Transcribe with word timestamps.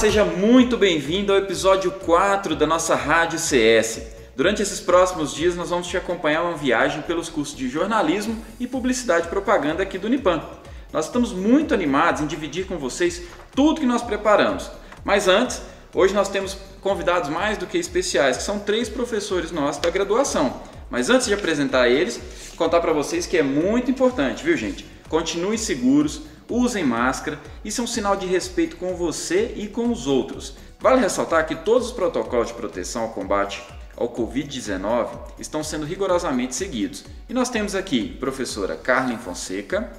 seja 0.00 0.24
muito 0.24 0.78
bem-vindo 0.78 1.30
ao 1.30 1.38
episódio 1.38 1.90
4 1.90 2.56
da 2.56 2.66
nossa 2.66 2.94
Rádio 2.94 3.38
CS. 3.38 4.00
Durante 4.34 4.62
esses 4.62 4.80
próximos 4.80 5.34
dias 5.34 5.54
nós 5.54 5.68
vamos 5.68 5.88
te 5.88 5.94
acompanhar 5.94 6.42
uma 6.42 6.56
viagem 6.56 7.02
pelos 7.02 7.28
cursos 7.28 7.54
de 7.54 7.68
jornalismo 7.68 8.42
e 8.58 8.66
publicidade 8.66 9.26
e 9.26 9.28
propaganda 9.28 9.82
aqui 9.82 9.98
do 9.98 10.06
Unipan. 10.06 10.40
Nós 10.90 11.04
estamos 11.04 11.34
muito 11.34 11.74
animados 11.74 12.22
em 12.22 12.26
dividir 12.26 12.66
com 12.66 12.78
vocês 12.78 13.24
tudo 13.54 13.82
que 13.82 13.86
nós 13.86 14.00
preparamos. 14.00 14.70
Mas 15.04 15.28
antes, 15.28 15.60
hoje 15.94 16.14
nós 16.14 16.30
temos 16.30 16.56
convidados 16.80 17.28
mais 17.28 17.58
do 17.58 17.66
que 17.66 17.76
especiais, 17.76 18.38
que 18.38 18.42
são 18.42 18.58
três 18.58 18.88
professores 18.88 19.52
nossos 19.52 19.82
da 19.82 19.90
graduação. 19.90 20.62
Mas 20.88 21.10
antes 21.10 21.26
de 21.26 21.34
apresentar 21.34 21.90
eles, 21.90 22.18
contar 22.56 22.80
para 22.80 22.94
vocês 22.94 23.26
que 23.26 23.36
é 23.36 23.42
muito 23.42 23.90
importante, 23.90 24.42
viu 24.42 24.56
gente? 24.56 24.86
Continuem 25.10 25.58
seguros, 25.58 26.22
usem 26.50 26.84
máscara, 26.84 27.38
isso 27.64 27.80
é 27.80 27.84
um 27.84 27.86
sinal 27.86 28.16
de 28.16 28.26
respeito 28.26 28.76
com 28.76 28.94
você 28.94 29.54
e 29.56 29.68
com 29.68 29.90
os 29.90 30.06
outros. 30.06 30.54
Vale 30.78 31.00
ressaltar 31.00 31.46
que 31.46 31.54
todos 31.54 31.88
os 31.88 31.92
protocolos 31.92 32.48
de 32.48 32.54
proteção 32.54 33.02
ao 33.02 33.10
combate 33.10 33.62
ao 33.96 34.08
Covid-19 34.08 35.08
estão 35.38 35.62
sendo 35.62 35.84
rigorosamente 35.84 36.54
seguidos. 36.54 37.04
E 37.28 37.34
nós 37.34 37.50
temos 37.50 37.74
aqui 37.74 38.16
professora 38.18 38.74
Carmen 38.74 39.18
Fonseca, 39.18 39.92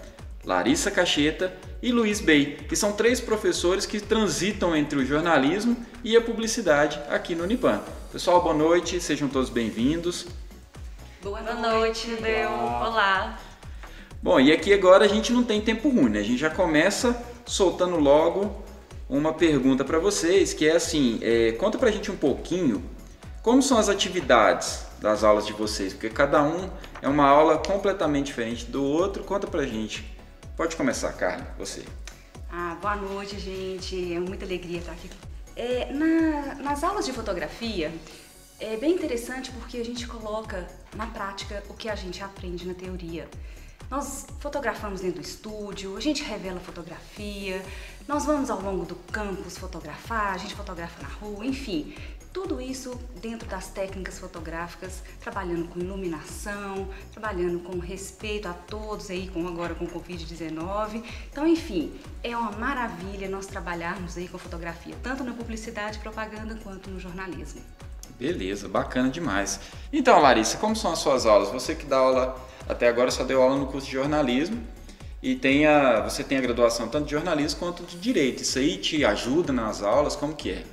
Larissa 0.43 0.89
Cacheta 0.89 1.53
e 1.81 1.91
Luiz 1.91 2.19
Bey, 2.19 2.57
que 2.67 2.75
são 2.75 2.93
três 2.93 3.21
professores 3.21 3.85
que 3.85 3.99
transitam 3.99 4.75
entre 4.75 4.97
o 4.97 5.05
jornalismo 5.05 5.77
e 6.03 6.17
a 6.17 6.21
publicidade 6.21 6.99
aqui 7.09 7.35
no 7.35 7.43
Unipan. 7.43 7.79
Pessoal, 8.11 8.41
boa 8.41 8.55
noite, 8.55 8.99
sejam 8.99 9.29
todos 9.29 9.49
bem-vindos. 9.49 10.25
Boa 11.21 11.41
noite, 11.53 12.07
Deu. 12.15 12.49
Olá. 12.49 13.37
Bom, 14.23 14.39
e 14.39 14.51
aqui 14.51 14.71
agora 14.71 15.05
a 15.05 15.07
gente 15.07 15.33
não 15.33 15.43
tem 15.43 15.59
tempo 15.59 15.89
ruim, 15.89 16.09
né? 16.09 16.19
A 16.19 16.23
gente 16.23 16.37
já 16.37 16.49
começa 16.49 17.19
soltando 17.43 17.97
logo 17.97 18.55
uma 19.09 19.33
pergunta 19.33 19.83
para 19.83 19.97
vocês, 19.97 20.53
que 20.53 20.67
é 20.67 20.75
assim, 20.75 21.19
é, 21.23 21.53
conta 21.53 21.79
pra 21.79 21.89
gente 21.89 22.11
um 22.11 22.15
pouquinho 22.15 22.83
como 23.41 23.63
são 23.63 23.79
as 23.79 23.89
atividades 23.89 24.85
das 24.99 25.23
aulas 25.23 25.47
de 25.47 25.53
vocês, 25.53 25.93
porque 25.93 26.07
cada 26.07 26.43
um 26.43 26.69
é 27.01 27.07
uma 27.07 27.25
aula 27.25 27.57
completamente 27.57 28.27
diferente 28.27 28.65
do 28.65 28.83
outro. 28.83 29.23
Conta 29.23 29.47
pra 29.47 29.65
gente. 29.65 30.05
Pode 30.55 30.75
começar, 30.75 31.11
Carla, 31.13 31.47
você. 31.57 31.83
Ah, 32.51 32.77
boa 32.79 32.95
noite, 32.97 33.39
gente. 33.39 34.13
É 34.13 34.19
muita 34.19 34.45
alegria 34.45 34.77
estar 34.77 34.91
aqui. 34.91 35.09
É, 35.55 35.91
na, 35.91 36.55
nas 36.61 36.83
aulas 36.83 37.05
de 37.05 37.11
fotografia, 37.11 37.91
é 38.59 38.77
bem 38.77 38.93
interessante 38.93 39.49
porque 39.49 39.77
a 39.77 39.83
gente 39.83 40.05
coloca 40.05 40.67
na 40.95 41.07
prática 41.07 41.63
o 41.67 41.73
que 41.73 41.89
a 41.89 41.95
gente 41.95 42.23
aprende 42.23 42.67
na 42.67 42.75
teoria. 42.75 43.27
Nós 43.91 44.25
fotografamos 44.39 45.01
dentro 45.01 45.21
do 45.21 45.25
estúdio, 45.25 45.97
a 45.97 45.99
gente 45.99 46.23
revela 46.23 46.61
fotografia, 46.61 47.61
nós 48.07 48.23
vamos 48.25 48.49
ao 48.49 48.61
longo 48.61 48.85
do 48.85 48.95
campus 49.11 49.57
fotografar, 49.57 50.33
a 50.33 50.37
gente 50.37 50.55
fotografa 50.55 51.03
na 51.03 51.09
rua, 51.09 51.45
enfim. 51.45 51.93
Tudo 52.31 52.61
isso 52.61 52.97
dentro 53.21 53.45
das 53.49 53.67
técnicas 53.67 54.17
fotográficas, 54.17 55.03
trabalhando 55.19 55.67
com 55.67 55.77
iluminação, 55.77 56.87
trabalhando 57.11 57.59
com 57.59 57.79
respeito 57.79 58.47
a 58.47 58.53
todos 58.53 59.09
aí, 59.09 59.27
com 59.27 59.45
agora 59.45 59.75
com 59.75 59.83
o 59.83 59.89
Covid-19. 59.89 61.03
Então, 61.29 61.45
enfim, 61.45 61.93
é 62.23 62.35
uma 62.37 62.51
maravilha 62.53 63.27
nós 63.27 63.45
trabalharmos 63.45 64.17
aí 64.17 64.29
com 64.29 64.37
fotografia, 64.37 64.95
tanto 65.03 65.21
na 65.21 65.33
publicidade, 65.33 65.99
propaganda, 65.99 66.57
quanto 66.63 66.89
no 66.89 66.97
jornalismo. 66.97 67.59
Beleza, 68.17 68.69
bacana 68.69 69.09
demais. 69.09 69.59
Então, 69.91 70.21
Larissa, 70.21 70.57
como 70.57 70.77
são 70.77 70.93
as 70.93 70.99
suas 70.99 71.25
aulas? 71.25 71.49
Você 71.49 71.75
que 71.75 71.85
dá 71.85 71.97
aula 71.97 72.51
até 72.71 72.87
agora 72.87 73.11
só 73.11 73.23
deu 73.25 73.41
aula 73.41 73.57
no 73.57 73.67
curso 73.67 73.87
de 73.87 73.93
jornalismo 73.93 74.65
e 75.21 75.35
tem 75.35 75.67
a, 75.67 75.99
você 75.99 76.23
tem 76.23 76.37
a 76.37 76.41
graduação 76.41 76.87
tanto 76.87 77.05
de 77.05 77.11
jornalismo 77.11 77.59
quanto 77.59 77.83
de 77.83 77.97
direito. 77.97 78.41
Isso 78.41 78.57
aí 78.57 78.77
te 78.77 79.03
ajuda 79.03 79.51
nas 79.51 79.83
aulas? 79.83 80.15
Como 80.15 80.33
que 80.33 80.51
é? 80.51 80.63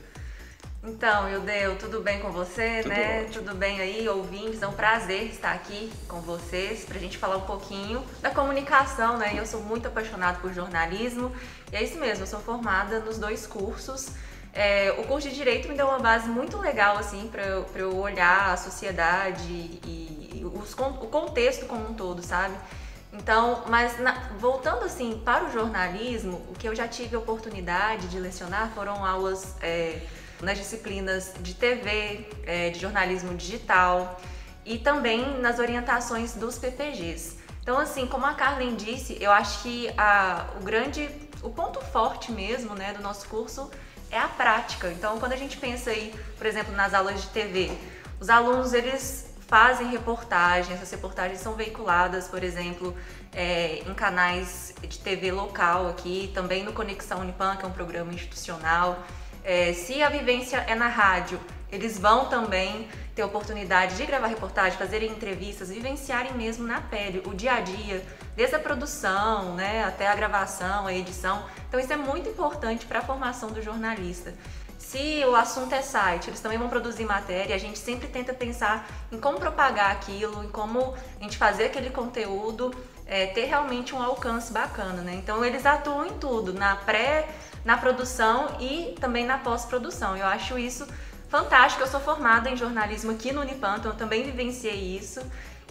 Então, 0.84 1.28
Ildeu, 1.28 1.76
tudo 1.76 2.00
bem 2.00 2.20
com 2.20 2.31
você, 2.31 2.78
tudo 2.82 2.88
né? 2.91 3.22
Ótimo. 3.22 3.34
Tudo 3.34 3.54
bem 3.56 3.81
aí, 3.81 4.09
ouvintes? 4.09 4.62
É 4.62 4.66
um 4.69 4.72
prazer 4.72 5.25
estar 5.25 5.53
aqui 5.53 5.92
com 6.06 6.20
vocês 6.20 6.84
para 6.84 6.97
a 6.97 7.00
gente 7.00 7.19
falar 7.19 7.36
um 7.36 7.47
pouquinho 7.47 8.03
da 8.22 8.30
comunicação, 8.30 9.19
né? 9.19 9.34
Eu 9.36 9.44
sou 9.44 9.60
muito 9.60 9.88
apaixonada 9.88 10.38
por 10.38 10.54
jornalismo 10.54 11.32
e 11.72 11.76
é 11.76 11.82
isso 11.82 11.98
mesmo, 11.98 12.22
eu 12.22 12.28
sou 12.28 12.41
formada 12.41 13.00
nos 13.00 13.19
dois 13.19 13.44
cursos. 13.44 14.10
É, 14.58 14.92
o 14.98 15.04
curso 15.04 15.28
de 15.28 15.36
Direito 15.36 15.69
me 15.69 15.76
deu 15.76 15.86
uma 15.86 16.00
base 16.00 16.28
muito 16.28 16.58
legal, 16.58 16.98
assim, 16.98 17.28
para 17.28 17.44
eu, 17.76 17.96
olhar 17.96 18.50
a 18.52 18.56
sociedade 18.56 19.44
e, 19.48 20.42
os, 20.52 20.72
o 20.72 21.06
contexto 21.06 21.64
como 21.66 21.88
um 21.88 21.94
todo, 21.94 22.24
sabe? 22.24 22.56
Então, 23.12 23.62
mas 23.68 24.00
na, 24.00 24.32
voltando 24.41 24.84
assim 24.84 25.22
para 25.24 25.44
o 25.44 25.52
jornalismo, 25.52 26.44
o 26.50 26.54
que 26.54 26.68
eu 26.68 26.74
já 26.74 26.88
tive 26.88 27.14
oportunidade 27.14 28.08
de 28.08 28.18
lecionar 28.18 28.72
foram 28.74 29.04
aulas 29.04 29.54
é, 29.62 30.00
nas 30.42 30.58
disciplinas 30.58 31.34
de 31.38 31.54
TV, 31.54 32.28
é, 32.44 32.70
de 32.70 32.80
jornalismo 32.80 33.36
digital 33.36 34.20
e 34.66 34.76
também 34.76 35.38
nas 35.41 35.60
orientações 35.60 36.34
dos 36.34 36.58
PPGs. 36.58 37.38
Então, 37.62 37.78
assim, 37.78 38.08
como 38.08 38.26
a 38.26 38.34
Carlen 38.34 38.74
disse, 38.74 39.16
eu 39.20 39.30
acho 39.30 39.62
que 39.62 39.88
a, 39.97 40.48
o 40.60 40.64
grande, 40.64 41.08
o 41.44 41.50
ponto 41.50 41.80
forte 41.80 42.32
mesmo, 42.32 42.74
né, 42.74 42.92
do 42.92 43.00
nosso 43.00 43.28
curso 43.28 43.70
é 44.10 44.19
a 44.19 44.28
prática. 44.28 44.88
Então, 44.88 45.19
quando 45.19 45.32
a 45.32 45.36
gente 45.36 45.56
pensa 45.56 45.91
aí, 45.91 46.14
por 46.36 46.46
exemplo, 46.46 46.74
nas 46.74 46.94
aulas 46.94 47.22
de 47.22 47.28
TV, 47.28 47.70
os 48.20 48.28
alunos 48.28 48.72
eles 48.72 49.28
fazem 49.46 49.88
reportagens, 49.88 50.76
essas 50.76 50.91
reportagens 50.91 51.41
são 51.41 51.54
veiculadas, 51.54 52.28
por 52.28 52.44
exemplo, 52.44 52.94
é, 53.32 53.82
em 53.86 53.94
canais 53.94 54.74
de 54.82 54.98
TV 54.98 55.32
local 55.32 55.88
aqui, 55.88 56.30
também 56.34 56.62
no 56.62 56.72
Conexão 56.72 57.20
Unipan, 57.20 57.56
que 57.56 57.64
é 57.64 57.68
um 57.68 57.72
programa 57.72 58.12
institucional. 58.12 59.02
É, 59.42 59.72
se 59.72 60.02
a 60.02 60.10
vivência 60.10 60.58
é 60.68 60.74
na 60.74 60.88
rádio, 60.88 61.41
eles 61.70 61.98
vão 61.98 62.26
também 62.26 62.88
ter 63.14 63.22
oportunidade 63.22 63.96
de 63.96 64.06
gravar 64.06 64.28
reportagem, 64.28 64.78
fazerem 64.78 65.10
entrevistas, 65.10 65.70
vivenciarem 65.70 66.32
mesmo 66.34 66.66
na 66.66 66.80
pele 66.80 67.22
o 67.26 67.34
dia 67.34 67.54
a 67.54 67.60
dia, 67.60 68.04
desde 68.36 68.54
a 68.54 68.58
produção, 68.58 69.54
né, 69.54 69.84
até 69.84 70.06
a 70.06 70.14
gravação, 70.14 70.86
a 70.86 70.94
edição. 70.94 71.44
Então 71.68 71.78
isso 71.78 71.92
é 71.92 71.96
muito 71.96 72.28
importante 72.28 72.86
para 72.86 73.00
a 73.00 73.02
formação 73.02 73.50
do 73.50 73.60
jornalista. 73.60 74.32
Se 74.78 75.22
o 75.26 75.34
assunto 75.34 75.74
é 75.74 75.82
site, 75.82 76.30
eles 76.30 76.40
também 76.40 76.56
vão 76.56 76.68
produzir 76.68 77.04
matéria, 77.04 77.54
a 77.54 77.58
gente 77.58 77.78
sempre 77.78 78.08
tenta 78.08 78.32
pensar 78.32 78.88
em 79.12 79.20
como 79.20 79.38
propagar 79.38 79.90
aquilo, 79.90 80.42
em 80.44 80.48
como 80.48 80.94
a 81.20 81.22
gente 81.22 81.36
fazer 81.36 81.66
aquele 81.66 81.90
conteúdo 81.90 82.72
é, 83.04 83.26
ter 83.26 83.44
realmente 83.46 83.94
um 83.94 84.02
alcance 84.02 84.52
bacana, 84.52 85.02
né? 85.02 85.14
Então 85.14 85.44
eles 85.44 85.66
atuam 85.66 86.06
em 86.06 86.18
tudo, 86.18 86.54
na 86.54 86.76
pré, 86.76 87.28
na 87.64 87.76
produção 87.76 88.56
e 88.60 88.94
também 89.00 89.26
na 89.26 89.36
pós-produção. 89.36 90.16
Eu 90.16 90.26
acho 90.26 90.58
isso 90.58 90.86
fantástico. 91.28 91.83
Eu 91.83 91.87
sou 91.87 92.00
formada 92.00 92.50
em 92.50 92.56
jornalismo 92.56 93.12
aqui 93.12 93.33
no 93.33 93.41
Unipan, 93.41 93.77
então 93.78 93.93
eu 93.93 93.97
também 93.97 94.25
vivenciei 94.25 94.97
isso. 94.97 95.21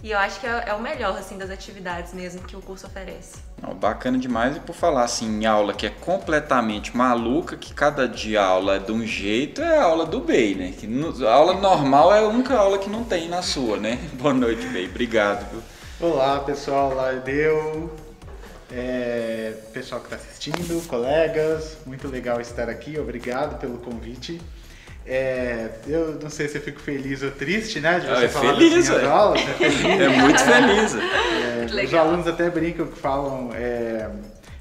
E 0.04 0.12
eu 0.12 0.20
acho 0.20 0.40
que 0.40 0.46
é, 0.46 0.66
é 0.68 0.74
o 0.74 0.82
melhor 0.82 1.18
assim 1.18 1.38
das 1.38 1.50
atividades 1.50 2.14
mesmo 2.14 2.42
que 2.42 2.56
o 2.56 2.62
curso 2.62 2.86
oferece. 2.86 3.38
Não, 3.62 3.74
bacana 3.74 4.18
demais 4.18 4.56
e 4.56 4.60
por 4.60 4.76
falar 4.76 5.04
assim 5.04 5.26
em 5.26 5.46
aula 5.48 5.74
que 5.74 5.88
é 5.88 5.90
completamente 5.90 6.96
maluca, 6.96 7.58
que 7.58 7.74
cada 7.74 8.08
dia 8.08 8.42
a 8.42 8.46
aula 8.46 8.76
é 8.76 8.80
de 8.80 8.92
um 8.92 9.04
jeito, 9.06 9.60
é 9.60 9.78
a 9.78 9.84
aula 9.84 10.06
do 10.06 10.20
Bey, 10.20 10.54
né? 10.54 10.72
Que 10.78 10.86
no, 10.86 11.28
a 11.28 11.34
aula 11.34 11.56
normal 11.56 12.14
é 12.14 12.20
a 12.20 12.28
única 12.28 12.56
aula 12.56 12.78
que 12.78 12.90
não 12.90 13.04
tem 13.04 13.28
na 13.28 13.42
sua, 13.42 13.78
né? 13.78 13.98
Boa 14.14 14.34
noite, 14.34 14.68
Bey. 14.68 14.86
Obrigado. 14.86 15.50
Viu? 15.50 15.64
Olá 16.00 16.42
pessoal, 16.42 16.94
lá 16.94 17.12
deu. 17.14 17.92
É, 18.72 19.54
pessoal 19.74 20.02
que 20.02 20.14
está 20.14 20.18
assistindo, 20.18 20.86
colegas, 20.88 21.78
muito 21.86 22.08
legal 22.08 22.40
estar 22.40 22.70
aqui, 22.70 23.00
obrigado 23.00 23.58
pelo 23.60 23.78
convite. 23.78 24.40
É, 25.08 25.70
eu 25.88 26.20
não 26.22 26.30
sei 26.30 26.48
se 26.50 26.58
eu 26.58 26.62
fico 26.62 26.80
feliz 26.82 27.24
ou 27.24 27.32
triste, 27.32 27.80
né? 27.80 28.00
De 28.00 28.08
você 28.08 28.12
Ah, 28.14 28.24
é 28.24 28.28
falar 28.28 28.54
feliz, 28.56 28.74
das 28.76 28.90
minhas 28.90 29.04
é. 29.04 29.08
aulas. 29.08 29.42
É 29.42 29.54
feliz. 29.54 29.82
É 30.02 30.10
muito 30.10 30.40
feliz. 30.40 30.96
É, 30.96 31.84
os 31.86 31.94
alunos 31.94 32.28
até 32.28 32.50
brincam 32.50 32.88
que 32.88 33.00
falam. 33.00 33.52
é, 33.54 34.10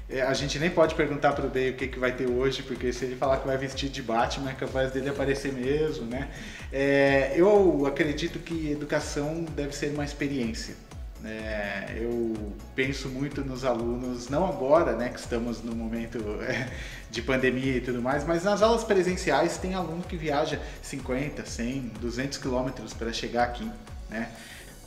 é, 0.09 0.21
a 0.21 0.33
gente 0.33 0.57
nem 0.57 0.69
pode 0.69 0.95
perguntar 0.95 1.33
pro 1.33 1.49
Bey 1.49 1.71
o 1.71 1.73
que, 1.73 1.85
que 1.87 1.99
vai 1.99 2.13
ter 2.13 2.27
hoje, 2.27 2.63
porque 2.63 2.93
se 2.93 3.03
ele 3.03 3.17
falar 3.17 3.37
que 3.37 3.47
vai 3.47 3.57
vestir 3.57 3.89
de 3.89 4.01
Batman, 4.01 4.51
é 4.51 4.53
capaz 4.53 4.89
dele 4.91 5.09
aparecer 5.09 5.51
mesmo, 5.51 6.05
né? 6.05 6.29
É, 6.71 7.33
eu 7.35 7.85
acredito 7.85 8.39
que 8.39 8.71
educação 8.71 9.43
deve 9.53 9.75
ser 9.75 9.87
uma 9.87 10.05
experiência. 10.05 10.75
Né? 11.21 11.95
eu 11.95 12.35
penso 12.75 13.09
muito 13.09 13.41
nos 13.41 13.65
alunos, 13.65 14.29
não 14.29 14.47
agora, 14.47 14.93
né, 14.93 15.09
que 15.09 15.19
estamos 15.19 15.63
no 15.63 15.75
momento 15.75 16.19
é, 16.41 16.69
de 17.09 17.21
pandemia 17.21 17.77
e 17.77 17.81
tudo 17.81 18.01
mais, 18.01 18.25
mas 18.25 18.43
nas 18.43 18.61
aulas 18.61 18.83
presenciais 18.83 19.57
tem 19.57 19.73
aluno 19.73 20.03
que 20.03 20.15
viaja 20.15 20.59
50, 20.81 21.45
100, 21.45 21.91
200 21.99 22.37
quilômetros 22.37 22.93
para 22.93 23.11
chegar 23.11 23.43
aqui, 23.43 23.69
né? 24.09 24.29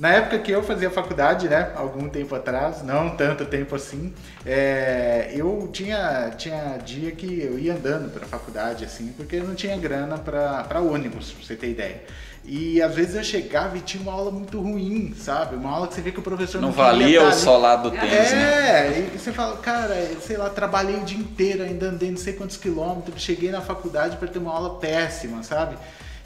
Na 0.00 0.14
época 0.14 0.38
que 0.38 0.50
eu 0.50 0.62
fazia 0.62 0.88
faculdade, 0.88 1.46
né, 1.46 1.72
algum 1.76 2.08
tempo 2.08 2.34
atrás, 2.34 2.82
não 2.82 3.14
tanto 3.14 3.44
tempo 3.44 3.74
assim, 3.74 4.14
é, 4.46 5.30
eu 5.34 5.68
tinha, 5.70 6.30
tinha 6.38 6.78
dia 6.78 7.10
que 7.12 7.42
eu 7.42 7.58
ia 7.58 7.74
andando 7.74 8.10
para 8.10 8.24
a 8.24 8.26
faculdade, 8.26 8.82
assim, 8.82 9.12
porque 9.14 9.36
não 9.40 9.54
tinha 9.54 9.76
grana 9.76 10.16
para 10.16 10.80
ônibus, 10.80 11.32
pra 11.32 11.44
você 11.44 11.54
ter 11.54 11.68
ideia. 11.68 12.00
E 12.44 12.80
às 12.80 12.94
vezes 12.94 13.14
eu 13.14 13.22
chegava 13.22 13.76
e 13.76 13.80
tinha 13.80 14.02
uma 14.02 14.12
aula 14.12 14.30
muito 14.30 14.60
ruim, 14.60 15.14
sabe? 15.14 15.56
Uma 15.56 15.70
aula 15.70 15.86
que 15.86 15.94
você 15.94 16.00
vê 16.00 16.10
que 16.10 16.18
o 16.18 16.22
professor 16.22 16.60
não, 16.60 16.68
não 16.68 16.74
valia 16.74 17.22
o 17.22 17.32
solado 17.32 17.90
do 17.90 17.96
tênis, 17.96 18.32
é, 18.32 18.34
né? 18.34 19.10
e 19.14 19.18
você 19.18 19.30
fala, 19.30 19.58
cara, 19.58 19.94
sei 20.22 20.36
lá, 20.36 20.48
trabalhei 20.48 20.96
o 20.96 21.04
dia 21.04 21.18
inteiro, 21.18 21.62
ainda 21.62 21.88
andei 21.88 22.10
não 22.10 22.16
sei 22.16 22.32
quantos 22.32 22.56
quilômetros, 22.56 23.22
cheguei 23.22 23.50
na 23.50 23.60
faculdade 23.60 24.16
para 24.16 24.26
ter 24.26 24.38
uma 24.38 24.52
aula 24.52 24.78
péssima, 24.78 25.42
sabe? 25.42 25.76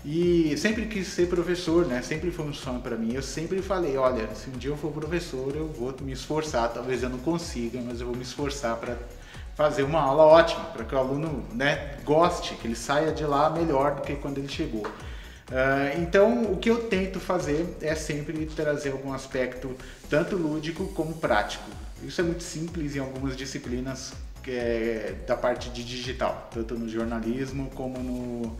E 0.04 0.54
sempre 0.58 0.84
quis 0.84 1.08
ser 1.08 1.28
professor, 1.28 1.86
né? 1.86 2.02
Sempre 2.02 2.30
foi 2.30 2.44
um 2.44 2.52
sonho 2.52 2.78
para 2.80 2.94
mim. 2.94 3.14
Eu 3.14 3.22
sempre 3.22 3.62
falei, 3.62 3.96
olha, 3.96 4.28
se 4.34 4.50
um 4.50 4.52
dia 4.52 4.70
eu 4.70 4.76
for 4.76 4.92
professor, 4.92 5.56
eu 5.56 5.66
vou 5.68 5.94
me 6.02 6.12
esforçar. 6.12 6.68
Talvez 6.68 7.02
eu 7.02 7.08
não 7.08 7.18
consiga, 7.18 7.80
mas 7.82 8.02
eu 8.02 8.08
vou 8.08 8.14
me 8.14 8.22
esforçar 8.22 8.76
para 8.76 8.98
fazer 9.54 9.82
uma 9.82 10.02
aula 10.02 10.24
ótima, 10.24 10.64
para 10.66 10.84
que 10.84 10.94
o 10.94 10.98
aluno, 10.98 11.42
né, 11.54 11.96
goste, 12.04 12.54
que 12.56 12.66
ele 12.66 12.76
saia 12.76 13.12
de 13.12 13.24
lá 13.24 13.48
melhor 13.48 13.94
do 13.94 14.02
que 14.02 14.14
quando 14.16 14.36
ele 14.36 14.48
chegou. 14.48 14.86
Uh, 15.50 16.00
então, 16.00 16.52
o 16.52 16.56
que 16.56 16.70
eu 16.70 16.88
tento 16.88 17.20
fazer 17.20 17.76
é 17.82 17.94
sempre 17.94 18.46
trazer 18.46 18.92
algum 18.92 19.12
aspecto 19.12 19.76
tanto 20.08 20.36
lúdico 20.36 20.86
como 20.88 21.14
prático. 21.14 21.68
Isso 22.02 22.20
é 22.20 22.24
muito 22.24 22.42
simples 22.42 22.96
em 22.96 22.98
algumas 22.98 23.36
disciplinas 23.36 24.12
é, 24.48 25.14
da 25.26 25.36
parte 25.36 25.70
de 25.70 25.84
digital, 25.84 26.50
tanto 26.52 26.78
no 26.78 26.88
jornalismo 26.88 27.70
como 27.74 27.98
no 27.98 28.56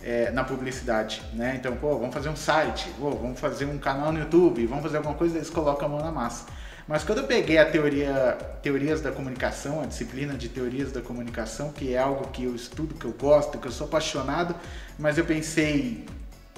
é, 0.00 0.30
na 0.30 0.44
publicidade, 0.44 1.20
né? 1.32 1.56
Então, 1.58 1.76
pô, 1.76 1.98
vamos 1.98 2.14
fazer 2.14 2.28
um 2.28 2.36
site, 2.36 2.88
pô, 2.98 3.10
vamos 3.10 3.40
fazer 3.40 3.64
um 3.64 3.78
canal 3.78 4.12
no 4.12 4.20
YouTube, 4.20 4.64
vamos 4.66 4.84
fazer 4.84 4.98
alguma 4.98 5.14
coisa, 5.14 5.36
eles 5.36 5.50
colocam 5.50 5.86
a 5.86 5.88
mão 5.90 6.00
na 6.00 6.12
massa. 6.12 6.46
Mas 6.88 7.04
quando 7.04 7.18
eu 7.18 7.24
peguei 7.24 7.58
a 7.58 7.66
teoria, 7.66 8.38
teorias 8.62 9.02
da 9.02 9.12
comunicação, 9.12 9.82
a 9.82 9.86
disciplina 9.86 10.32
de 10.32 10.48
teorias 10.48 10.90
da 10.90 11.02
comunicação, 11.02 11.70
que 11.70 11.92
é 11.94 11.98
algo 11.98 12.28
que 12.28 12.44
eu 12.44 12.54
estudo, 12.54 12.94
que 12.94 13.04
eu 13.04 13.12
gosto, 13.12 13.58
que 13.58 13.68
eu 13.68 13.72
sou 13.72 13.86
apaixonado, 13.86 14.54
mas 14.98 15.18
eu 15.18 15.24
pensei, 15.26 16.06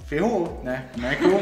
ferrou, 0.07 0.61
né? 0.63 0.87
Como 0.93 1.07
é 1.07 1.17
que 1.17 1.25
eu 1.25 1.31
vou, 1.31 1.41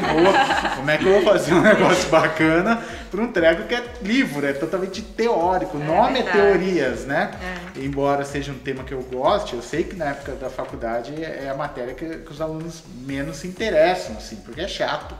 como 0.75 0.89
é 0.89 0.97
que 0.97 1.05
eu 1.05 1.11
vou 1.11 1.21
fazer 1.21 1.53
um 1.53 1.61
negócio 1.61 2.09
bacana 2.09 2.83
para 3.11 3.21
um 3.21 3.31
treco 3.31 3.67
que 3.67 3.75
é 3.75 3.83
livro, 4.01 4.43
é 4.45 4.53
totalmente 4.53 5.03
teórico, 5.03 5.77
o 5.77 5.81
é 5.83 5.85
nome 5.85 6.19
é 6.19 6.23
verdade. 6.23 6.39
é 6.39 6.41
teorias, 6.41 7.05
né? 7.05 7.31
É. 7.75 7.79
Embora 7.81 8.25
seja 8.25 8.51
um 8.51 8.57
tema 8.57 8.83
que 8.83 8.91
eu 8.91 9.03
goste, 9.03 9.55
eu 9.55 9.61
sei 9.61 9.83
que 9.83 9.95
na 9.95 10.05
época 10.05 10.33
da 10.33 10.49
faculdade 10.49 11.13
é 11.23 11.47
a 11.47 11.55
matéria 11.55 11.93
que, 11.93 12.05
que 12.05 12.31
os 12.31 12.41
alunos 12.41 12.83
menos 13.05 13.37
se 13.37 13.47
interessam, 13.47 14.17
assim, 14.17 14.37
porque 14.37 14.61
é 14.61 14.67
chato. 14.67 15.15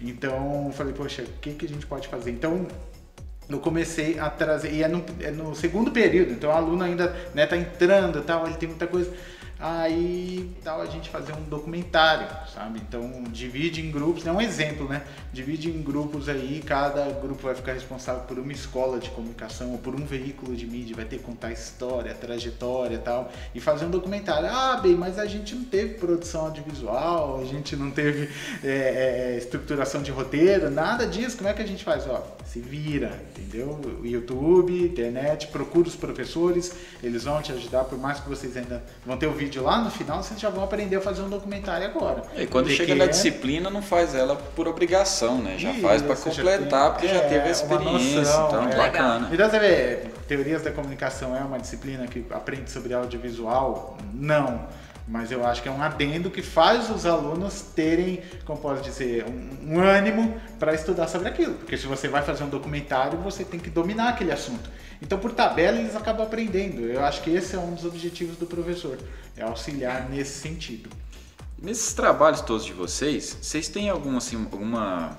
Então, 0.00 0.66
eu 0.66 0.72
falei, 0.72 0.92
poxa, 0.92 1.22
o 1.22 1.40
que, 1.40 1.52
que 1.54 1.66
a 1.66 1.68
gente 1.68 1.86
pode 1.86 2.08
fazer? 2.08 2.32
Então, 2.32 2.66
eu 3.48 3.58
comecei 3.58 4.18
a 4.18 4.30
trazer, 4.30 4.72
e 4.72 4.82
é 4.82 4.88
no, 4.88 5.04
é 5.20 5.30
no 5.30 5.54
segundo 5.54 5.90
período, 5.90 6.32
então 6.32 6.50
o 6.50 6.52
aluno 6.52 6.82
ainda 6.82 7.14
né, 7.34 7.46
tá 7.46 7.56
entrando 7.56 8.22
tal, 8.22 8.46
ele 8.46 8.56
tem 8.56 8.68
muita 8.68 8.86
coisa 8.86 9.12
aí 9.62 10.52
tal 10.64 10.82
a 10.82 10.86
gente 10.86 11.08
fazer 11.08 11.32
um 11.32 11.42
documentário, 11.44 12.26
sabe? 12.52 12.80
Então 12.80 13.22
divide 13.28 13.80
em 13.80 13.92
grupos, 13.92 14.26
é 14.26 14.32
um 14.32 14.40
exemplo, 14.40 14.88
né? 14.88 15.02
Divide 15.32 15.70
em 15.70 15.80
grupos 15.80 16.28
aí, 16.28 16.60
cada 16.66 17.04
grupo 17.12 17.44
vai 17.44 17.54
ficar 17.54 17.72
responsável 17.72 18.22
por 18.22 18.38
uma 18.40 18.52
escola 18.52 18.98
de 18.98 19.08
comunicação 19.10 19.70
ou 19.70 19.78
por 19.78 19.94
um 19.94 20.04
veículo 20.04 20.56
de 20.56 20.66
mídia, 20.66 20.96
vai 20.96 21.04
ter 21.04 21.18
que 21.18 21.22
contar 21.22 21.52
história, 21.52 22.12
trajetória 22.12 22.98
tal, 22.98 23.30
e 23.54 23.60
fazer 23.60 23.84
um 23.84 23.90
documentário. 23.90 24.48
Ah, 24.50 24.80
bem, 24.82 24.96
mas 24.96 25.16
a 25.16 25.26
gente 25.26 25.54
não 25.54 25.64
teve 25.64 25.94
produção 25.94 26.46
audiovisual, 26.46 27.40
a 27.40 27.44
gente 27.44 27.76
não 27.76 27.90
teve 27.90 28.28
é, 28.64 29.34
é, 29.34 29.38
estruturação 29.38 30.02
de 30.02 30.10
roteiro, 30.10 30.70
nada 30.70 31.06
disso. 31.06 31.36
Como 31.36 31.48
é 31.48 31.52
que 31.52 31.62
a 31.62 31.66
gente 31.66 31.84
faz? 31.84 32.04
Ó, 32.08 32.26
se 32.44 32.58
vira, 32.60 33.22
entendeu? 33.30 33.80
YouTube, 34.02 34.86
internet, 34.86 35.46
procura 35.48 35.86
os 35.86 35.94
professores, 35.94 36.72
eles 37.02 37.24
vão 37.24 37.40
te 37.40 37.52
ajudar, 37.52 37.84
por 37.84 37.98
mais 37.98 38.18
que 38.18 38.28
vocês 38.28 38.56
ainda 38.56 38.82
vão 39.06 39.16
ter 39.16 39.26
o 39.26 39.32
vídeo 39.32 39.51
vídeo 39.52 39.62
lá 39.62 39.82
no 39.82 39.90
final, 39.90 40.22
vocês 40.22 40.40
já 40.40 40.48
vão 40.48 40.64
aprender 40.64 40.96
a 40.96 41.00
fazer 41.00 41.20
um 41.20 41.28
documentário 41.28 41.86
agora. 41.86 42.22
E 42.36 42.46
quando 42.46 42.70
chega 42.70 42.94
na 42.94 43.04
é... 43.04 43.08
disciplina, 43.08 43.68
não 43.68 43.82
faz 43.82 44.14
ela 44.14 44.34
por 44.34 44.66
obrigação, 44.66 45.38
né? 45.38 45.56
Já 45.58 45.72
Isso, 45.72 45.82
faz 45.82 46.00
para 46.00 46.16
completar, 46.16 46.84
tem, 46.84 46.92
porque 46.92 47.06
é, 47.06 47.14
já 47.14 47.20
teve 47.28 47.48
a 47.48 47.50
experiência, 47.50 48.20
noção, 48.20 48.46
então 48.48 48.68
é. 48.68 48.76
bacana. 48.76 49.28
Então 49.30 49.50
você 49.50 49.58
vê, 49.58 49.96
teorias 50.26 50.62
da 50.62 50.70
comunicação 50.70 51.36
é 51.36 51.40
uma 51.40 51.58
disciplina 51.58 52.06
que 52.06 52.24
aprende 52.30 52.70
sobre 52.70 52.94
audiovisual? 52.94 53.98
Não 54.14 54.66
mas 55.06 55.32
eu 55.32 55.44
acho 55.44 55.60
que 55.62 55.68
é 55.68 55.70
um 55.70 55.82
adendo 55.82 56.30
que 56.30 56.40
faz 56.40 56.88
os 56.88 57.04
alunos 57.04 57.60
terem, 57.74 58.22
como 58.44 58.58
posso 58.60 58.82
dizer, 58.82 59.26
um, 59.28 59.74
um 59.74 59.80
ânimo 59.80 60.40
para 60.60 60.72
estudar 60.74 61.08
sobre 61.08 61.28
aquilo. 61.28 61.54
Porque 61.54 61.76
se 61.76 61.86
você 61.86 62.06
vai 62.06 62.22
fazer 62.22 62.44
um 62.44 62.48
documentário, 62.48 63.18
você 63.18 63.44
tem 63.44 63.58
que 63.58 63.68
dominar 63.68 64.10
aquele 64.10 64.30
assunto. 64.30 64.70
Então, 65.02 65.18
por 65.18 65.32
tabela, 65.32 65.78
eles 65.78 65.96
acabam 65.96 66.24
aprendendo. 66.24 66.82
Eu 66.82 67.04
acho 67.04 67.22
que 67.22 67.30
esse 67.30 67.56
é 67.56 67.58
um 67.58 67.74
dos 67.74 67.84
objetivos 67.84 68.36
do 68.36 68.46
professor, 68.46 68.96
é 69.36 69.42
auxiliar 69.42 70.08
nesse 70.08 70.38
sentido. 70.38 70.88
Nesses 71.60 71.92
trabalhos 71.92 72.40
todos 72.40 72.64
de 72.64 72.72
vocês, 72.72 73.36
vocês 73.42 73.68
têm 73.68 73.90
alguma, 73.90 74.18
assim, 74.18 74.36
alguma 74.36 75.18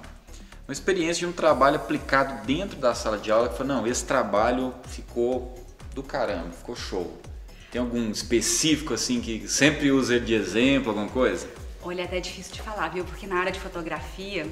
uma 0.66 0.72
experiência 0.72 1.20
de 1.20 1.26
um 1.26 1.34
trabalho 1.34 1.76
aplicado 1.76 2.46
dentro 2.46 2.78
da 2.78 2.96
sala 2.96 3.18
de 3.18 3.30
aula 3.30 3.50
que 3.50 3.58
foi, 3.58 3.66
não, 3.66 3.86
esse 3.86 4.06
trabalho 4.06 4.74
ficou 4.88 5.54
do 5.94 6.02
caramba, 6.02 6.52
ficou 6.52 6.76
show. 6.76 7.22
Tem 7.70 7.82
algum 7.82 8.10
específico 8.10 8.94
assim 8.94 9.20
que 9.20 9.46
sempre 9.48 9.92
usa 9.92 10.20
de 10.20 10.34
exemplo, 10.34 10.92
alguma 10.92 11.10
coisa? 11.10 11.50
Olha, 11.82 12.04
é 12.04 12.06
até 12.06 12.22
difícil 12.22 12.54
de 12.54 12.62
falar, 12.62 12.88
viu? 12.88 13.04
Porque 13.04 13.28
na 13.28 13.36
área 13.36 13.52
de 13.52 13.60
fotografia, 13.60 14.46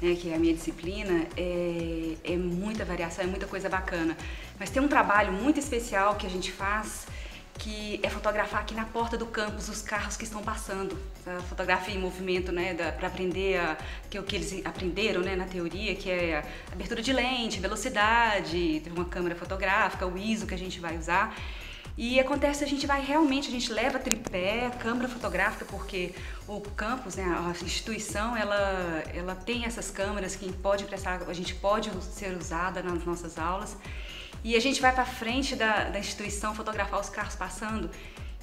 né, 0.00 0.14
que 0.14 0.30
é 0.30 0.36
a 0.36 0.38
minha 0.38 0.54
disciplina, 0.54 1.26
é, 1.36 2.14
é 2.22 2.36
muita 2.36 2.84
variação, 2.84 3.24
é 3.24 3.26
muita 3.26 3.46
coisa 3.46 3.68
bacana. 3.68 4.16
Mas 4.58 4.70
tem 4.70 4.82
um 4.82 4.88
trabalho 4.88 5.32
muito 5.32 5.58
especial 5.58 6.16
que 6.16 6.26
a 6.26 6.30
gente 6.30 6.50
faz 6.50 7.06
que 7.58 7.98
é 8.02 8.08
fotografar 8.08 8.60
aqui 8.60 8.72
na 8.72 8.84
porta 8.84 9.18
do 9.18 9.26
campus 9.26 9.68
os 9.68 9.82
carros 9.82 10.16
que 10.16 10.24
estão 10.24 10.42
passando. 10.42 10.96
Fotografia 11.48 11.94
em 11.94 11.98
movimento, 11.98 12.52
né, 12.52 12.72
para 12.92 13.08
aprender 13.08 13.58
a, 13.58 13.76
que 14.08 14.16
é 14.16 14.20
o 14.20 14.22
que 14.22 14.36
eles 14.36 14.64
aprenderam, 14.64 15.20
né, 15.20 15.34
na 15.34 15.44
teoria, 15.44 15.94
que 15.94 16.08
é 16.08 16.44
abertura 16.72 17.02
de 17.02 17.12
lente, 17.12 17.58
velocidade, 17.58 18.82
uma 18.94 19.04
câmera 19.04 19.34
fotográfica, 19.34 20.06
o 20.06 20.16
ISO 20.16 20.46
que 20.46 20.54
a 20.54 20.58
gente 20.58 20.78
vai 20.78 20.96
usar. 20.96 21.36
E 21.96 22.20
acontece, 22.20 22.62
a 22.62 22.66
gente 22.66 22.86
vai 22.86 23.04
realmente, 23.04 23.48
a 23.48 23.50
gente 23.50 23.72
leva 23.72 23.98
tripé, 23.98 24.70
câmera 24.78 25.08
fotográfica, 25.08 25.64
porque 25.64 26.14
o 26.46 26.60
campus, 26.60 27.16
né, 27.16 27.24
a 27.24 27.50
instituição, 27.64 28.36
ela, 28.36 29.02
ela 29.12 29.34
tem 29.34 29.64
essas 29.64 29.90
câmeras 29.90 30.36
que 30.36 30.52
pode 30.52 30.84
prestar, 30.84 31.22
a 31.26 31.32
gente 31.32 31.56
pode 31.56 31.90
ser 32.04 32.36
usada 32.36 32.84
nas 32.84 33.04
nossas 33.04 33.36
aulas. 33.36 33.76
E 34.44 34.56
a 34.56 34.60
gente 34.60 34.80
vai 34.80 34.92
para 34.92 35.04
frente 35.04 35.56
da, 35.56 35.84
da 35.84 35.98
instituição 35.98 36.54
fotografar 36.54 37.00
os 37.00 37.08
carros 37.08 37.34
passando. 37.34 37.90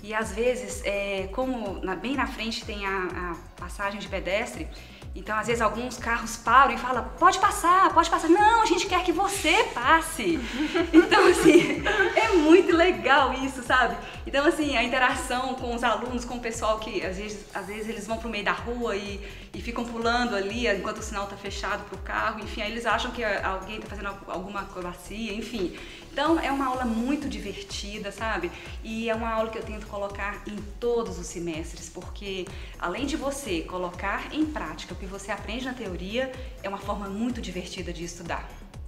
E 0.07 0.13
às 0.13 0.31
vezes, 0.31 0.84
é, 0.86 1.28
como 1.31 1.84
na, 1.84 1.96
bem 1.96 2.16
na 2.16 2.28
frente 2.28 2.63
tem 2.63 2.86
a, 2.86 3.07
a 3.31 3.36
passagem 3.60 4.00
de 4.00 4.07
pedestre, 4.07 4.68
então, 5.16 5.38
às 5.38 5.48
vezes, 5.48 5.62
alguns 5.62 5.98
carros 5.98 6.36
param 6.36 6.74
e 6.74 6.78
falam: 6.78 7.10
pode 7.18 7.40
passar, 7.40 7.92
pode 7.94 8.10
passar. 8.10 8.28
Não, 8.28 8.62
a 8.62 8.66
gente 8.66 8.85
quer 8.85 9.02
que 9.04 9.14
você 9.14 9.64
passe. 9.74 10.40
Então, 10.94 11.28
assim, 11.28 11.81
é 12.16 12.30
muito 12.30 12.76
legal 12.76 13.33
isso, 13.33 13.64
sabe? 13.64 13.95
Então, 14.28 14.45
assim, 14.45 14.76
a 14.76 14.83
interação 14.83 15.56
com 15.56 15.74
os 15.74 15.83
alunos, 15.83 16.26
com 16.26 16.35
o 16.35 16.40
pessoal 16.40 16.80
que 16.80 17.06
às 17.06 17.18
vezes, 17.18 17.45
às 17.54 17.68
vezes 17.68 17.90
eles 17.90 18.07
vão 18.07 18.18
pro 18.18 18.30
meio 18.30 18.44
da 18.44 18.52
rua 18.52 18.95
e, 18.95 19.21
e 19.54 19.62
ficam 19.62 19.85
pulando 19.85 20.35
ali 20.35 20.68
enquanto 20.68 20.97
o 20.97 21.04
sinal 21.04 21.28
tá 21.28 21.38
fechado 21.38 21.83
pro 21.85 21.97
carro, 22.00 22.40
enfim, 22.40 22.62
aí 22.62 22.71
eles 22.71 22.85
acham 22.85 23.12
que 23.12 23.24
alguém 23.24 23.80
tá 23.80 23.88
fazendo 23.88 24.09
alguma 24.28 24.62
acrobacia, 24.62 25.33
enfim. 25.33 25.78
Então 26.16 26.40
é 26.40 26.50
uma 26.50 26.68
aula 26.68 26.86
muito 26.86 27.28
divertida, 27.28 28.10
sabe? 28.10 28.50
E 28.81 29.10
é 29.10 29.14
uma 29.14 29.30
aula 29.30 29.50
que 29.50 29.57
eu 29.57 29.64
tento 29.64 29.86
colocar 29.86 30.42
em 30.48 30.56
todos 30.80 31.19
os 31.19 31.28
semestres, 31.28 31.90
porque 31.90 32.48
além 32.80 33.06
de 33.06 33.18
você 33.18 33.64
colocar 33.64 34.34
em 34.34 34.45
prática 34.45 34.94
o 34.94 34.95
que 34.95 35.06
você 35.06 35.30
aprende 35.30 35.66
na 35.66 35.74
teoria, 35.74 36.31
é 36.64 36.69
uma 36.69 36.78
forma 36.78 37.10
muito 37.10 37.42
divertida 37.42 37.92
de 37.92 38.06
estudar. 38.06 38.48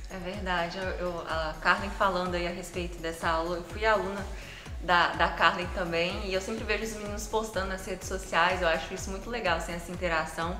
É 0.09 0.17
verdade. 0.19 0.77
Eu, 0.77 0.85
eu, 0.85 1.19
a 1.27 1.53
Carmen 1.59 1.89
falando 1.89 2.33
aí 2.35 2.47
a 2.47 2.51
respeito 2.51 2.97
dessa 3.01 3.27
aula, 3.27 3.57
eu 3.57 3.63
fui 3.65 3.85
aluna 3.85 4.25
da, 4.81 5.09
da 5.09 5.27
também 5.75 6.29
e 6.29 6.33
eu 6.33 6.39
sempre 6.39 6.63
vejo 6.63 6.85
os 6.85 6.95
meninos 6.95 7.27
postando 7.27 7.67
nas 7.67 7.85
redes 7.85 8.07
sociais, 8.07 8.61
eu 8.61 8.69
acho 8.69 8.93
isso 8.93 9.09
muito 9.09 9.29
legal, 9.29 9.57
assim, 9.57 9.73
essa 9.73 9.91
interação. 9.91 10.57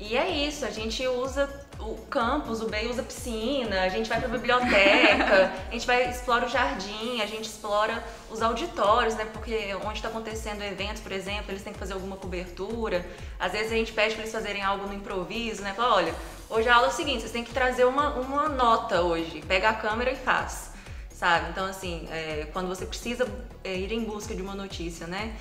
E 0.00 0.16
é 0.16 0.28
isso, 0.30 0.64
a 0.64 0.70
gente 0.70 1.06
usa 1.06 1.48
o 1.80 1.96
campus, 2.06 2.60
o 2.60 2.68
BEI 2.68 2.88
usa 2.88 3.02
piscina, 3.02 3.82
a 3.82 3.88
gente 3.88 4.08
vai 4.08 4.20
pra 4.20 4.28
biblioteca, 4.28 5.52
a 5.68 5.72
gente 5.72 5.86
vai 5.86 6.08
explora 6.08 6.46
o 6.46 6.48
jardim, 6.48 7.20
a 7.20 7.26
gente 7.26 7.48
explora 7.48 8.04
os 8.30 8.40
auditórios, 8.40 9.16
né? 9.16 9.24
Porque 9.32 9.74
onde 9.84 9.98
está 9.98 10.08
acontecendo 10.08 10.62
eventos, 10.62 11.02
por 11.02 11.10
exemplo, 11.10 11.50
eles 11.50 11.62
têm 11.62 11.72
que 11.72 11.78
fazer 11.78 11.94
alguma 11.94 12.16
cobertura. 12.16 13.04
Às 13.40 13.52
vezes 13.52 13.72
a 13.72 13.74
gente 13.74 13.92
pede 13.92 14.14
para 14.14 14.22
eles 14.22 14.32
fazerem 14.32 14.62
algo 14.62 14.86
no 14.86 14.94
improviso, 14.94 15.62
né? 15.62 15.72
Fala, 15.74 15.96
olha, 15.96 16.14
hoje 16.48 16.68
a 16.68 16.76
aula 16.76 16.88
é 16.88 16.90
o 16.90 16.92
seguinte, 16.92 17.20
vocês 17.20 17.32
têm 17.32 17.44
que 17.44 17.52
trazer 17.52 17.84
uma, 17.84 18.14
uma 18.14 18.48
nota 18.48 19.02
hoje. 19.02 19.42
Pega 19.48 19.70
a 19.70 19.74
câmera 19.74 20.12
e 20.12 20.16
faz, 20.16 20.70
sabe? 21.10 21.50
Então, 21.50 21.66
assim, 21.66 22.08
é, 22.10 22.46
quando 22.52 22.68
você 22.68 22.86
precisa 22.86 23.26
é, 23.64 23.76
ir 23.76 23.92
em 23.92 24.04
busca 24.04 24.32
de 24.32 24.42
uma 24.42 24.54
notícia, 24.54 25.08
né? 25.08 25.34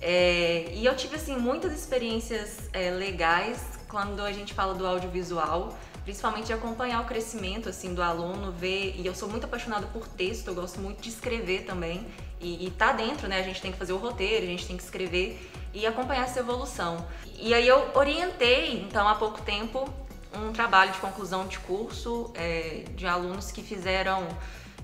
É, 0.00 0.72
e 0.72 0.84
eu 0.84 0.96
tive, 0.96 1.14
assim, 1.14 1.36
muitas 1.36 1.72
experiências 1.72 2.58
é, 2.72 2.90
legais 2.90 3.80
quando 3.92 4.22
a 4.22 4.32
gente 4.32 4.54
fala 4.54 4.72
do 4.74 4.86
audiovisual, 4.86 5.76
principalmente 6.02 6.46
de 6.46 6.54
acompanhar 6.54 7.02
o 7.02 7.04
crescimento 7.04 7.68
assim 7.68 7.92
do 7.92 8.02
aluno, 8.02 8.50
ver, 8.50 8.94
e 8.98 9.06
eu 9.06 9.14
sou 9.14 9.28
muito 9.28 9.44
apaixonada 9.44 9.86
por 9.88 10.08
texto, 10.08 10.48
eu 10.48 10.54
gosto 10.54 10.80
muito 10.80 11.02
de 11.02 11.10
escrever 11.10 11.66
também, 11.66 12.06
e, 12.40 12.66
e 12.66 12.70
tá 12.70 12.92
dentro, 12.92 13.28
né? 13.28 13.38
A 13.38 13.42
gente 13.42 13.60
tem 13.60 13.70
que 13.70 13.76
fazer 13.76 13.92
o 13.92 13.98
roteiro, 13.98 14.44
a 14.44 14.48
gente 14.48 14.66
tem 14.66 14.78
que 14.78 14.82
escrever 14.82 15.38
e 15.74 15.86
acompanhar 15.86 16.24
essa 16.24 16.40
evolução. 16.40 17.06
E 17.38 17.52
aí 17.52 17.68
eu 17.68 17.90
orientei, 17.94 18.80
então, 18.80 19.06
há 19.06 19.14
pouco 19.14 19.42
tempo, 19.42 19.86
um 20.34 20.52
trabalho 20.52 20.92
de 20.92 20.98
conclusão 20.98 21.46
de 21.46 21.58
curso 21.58 22.32
é, 22.34 22.84
de 22.96 23.06
alunos 23.06 23.52
que 23.52 23.62
fizeram 23.62 24.26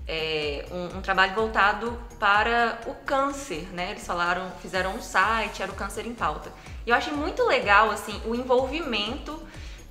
é, 0.08 0.64
um, 0.72 0.98
um, 0.98 1.00
trabalho 1.02 1.34
voltado 1.34 2.00
para 2.18 2.80
o 2.86 2.94
câncer, 2.94 3.68
né? 3.74 3.90
Eles 3.90 4.06
falaram, 4.06 4.50
fizeram 4.62 4.96
um 4.96 5.02
site, 5.02 5.62
era 5.62 5.70
o 5.70 5.74
câncer 5.74 6.06
em 6.06 6.14
pauta. 6.14 6.50
E 6.86 6.90
eu 6.90 6.96
achei 6.96 7.12
muito 7.12 7.44
legal, 7.44 7.90
assim, 7.90 8.18
o 8.24 8.34
envolvimento 8.34 9.38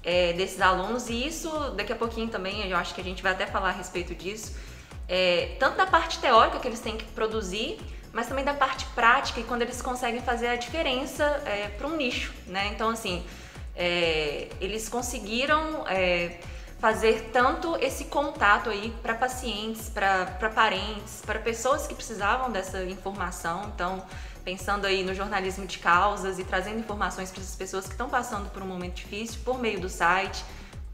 é, 0.04 0.34
desses 0.34 0.60
alunos 0.60 1.08
e 1.10 1.28
isso, 1.28 1.50
daqui 1.76 1.94
a 1.94 1.96
pouquinho 1.96 2.30
também, 2.30 2.68
eu 2.68 2.76
acho 2.76 2.96
que 2.96 3.02
a 3.02 3.04
gente 3.04 3.22
vai 3.22 3.34
até 3.34 3.46
falar 3.46 3.70
a 3.70 3.74
respeito 3.74 4.16
disso, 4.16 4.56
é, 5.08 5.56
tanto 5.60 5.78
da 5.78 5.86
parte 5.86 6.18
teórica 6.18 6.60
que 6.60 6.68
eles 6.68 6.80
têm 6.80 6.98
que 6.98 7.06
produzir, 7.06 7.78
mas 8.12 8.28
também 8.28 8.44
da 8.44 8.54
parte 8.54 8.86
prática 8.96 9.40
e 9.40 9.44
quando 9.44 9.62
eles 9.62 9.82
conseguem 9.82 10.22
fazer 10.22 10.48
a 10.48 10.56
diferença 10.56 11.24
é, 11.46 11.68
para 11.78 11.86
um 11.86 11.96
nicho, 11.96 12.34
né? 12.48 12.72
Então, 12.74 12.90
assim, 12.90 13.24
é, 13.76 14.48
eles 14.60 14.90
conseguiram 14.90 15.86
é, 15.88 16.40
fazer 16.80 17.30
tanto 17.34 17.76
esse 17.78 18.06
contato 18.06 18.70
aí 18.70 18.94
para 19.02 19.16
pacientes, 19.16 19.90
para 19.90 20.26
parentes, 20.54 21.22
para 21.26 21.40
pessoas 21.40 21.88
que 21.88 21.96
precisavam 21.96 22.52
dessa 22.52 22.84
informação. 22.84 23.72
Então, 23.74 24.04
pensando 24.44 24.86
aí 24.86 25.04
no 25.04 25.14
jornalismo 25.14 25.66
de 25.66 25.80
causas 25.80 26.40
e 26.40 26.44
trazendo 26.44 26.80
informações 26.80 27.32
para 27.32 27.42
essas 27.42 27.56
pessoas 27.56 27.86
que 27.86 27.92
estão 27.92 28.10
passando 28.10 28.50
por 28.50 28.62
um 28.62 28.68
momento 28.68 28.96
difícil 28.96 29.40
por 29.44 29.60
meio 29.60 29.80
do 29.80 29.90
site, 29.90 30.44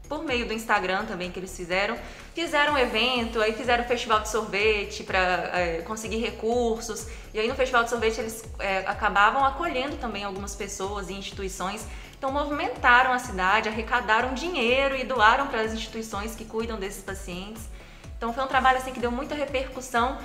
por 0.08 0.24
meio 0.24 0.46
do 0.46 0.52
Instagram 0.52 1.04
também 1.04 1.30
que 1.30 1.38
eles 1.38 1.54
fizeram. 1.56 1.96
Fizeram 2.34 2.74
um 2.74 2.78
evento, 2.78 3.40
aí 3.40 3.52
fizeram 3.52 3.84
um 3.84 3.86
festival 3.86 4.20
de 4.20 4.28
sorvete 4.28 5.04
para 5.04 5.50
é, 5.52 5.82
conseguir 5.82 6.16
recursos. 6.16 7.06
E 7.32 7.38
aí 7.38 7.46
no 7.46 7.54
festival 7.54 7.84
de 7.84 7.90
sorvete 7.90 8.20
eles 8.20 8.44
é, 8.58 8.78
acabavam 8.86 9.44
acolhendo 9.44 9.96
também 9.96 10.24
algumas 10.24 10.54
pessoas 10.54 11.10
e 11.10 11.12
instituições 11.12 11.86
então 12.16 12.32
movimentaram 12.32 13.12
a 13.12 13.18
cidade, 13.18 13.68
arrecadaram 13.68 14.34
dinheiro 14.34 14.96
e 14.96 15.04
doaram 15.04 15.46
para 15.46 15.60
as 15.60 15.72
instituições 15.72 16.34
que 16.34 16.44
cuidam 16.44 16.78
desses 16.78 17.02
pacientes. 17.02 17.68
Então 18.16 18.32
foi 18.32 18.42
um 18.44 18.46
trabalho 18.48 18.78
assim 18.78 18.92
que 18.92 19.00
deu 19.00 19.10
muita 19.10 19.34
repercussão 19.34 20.18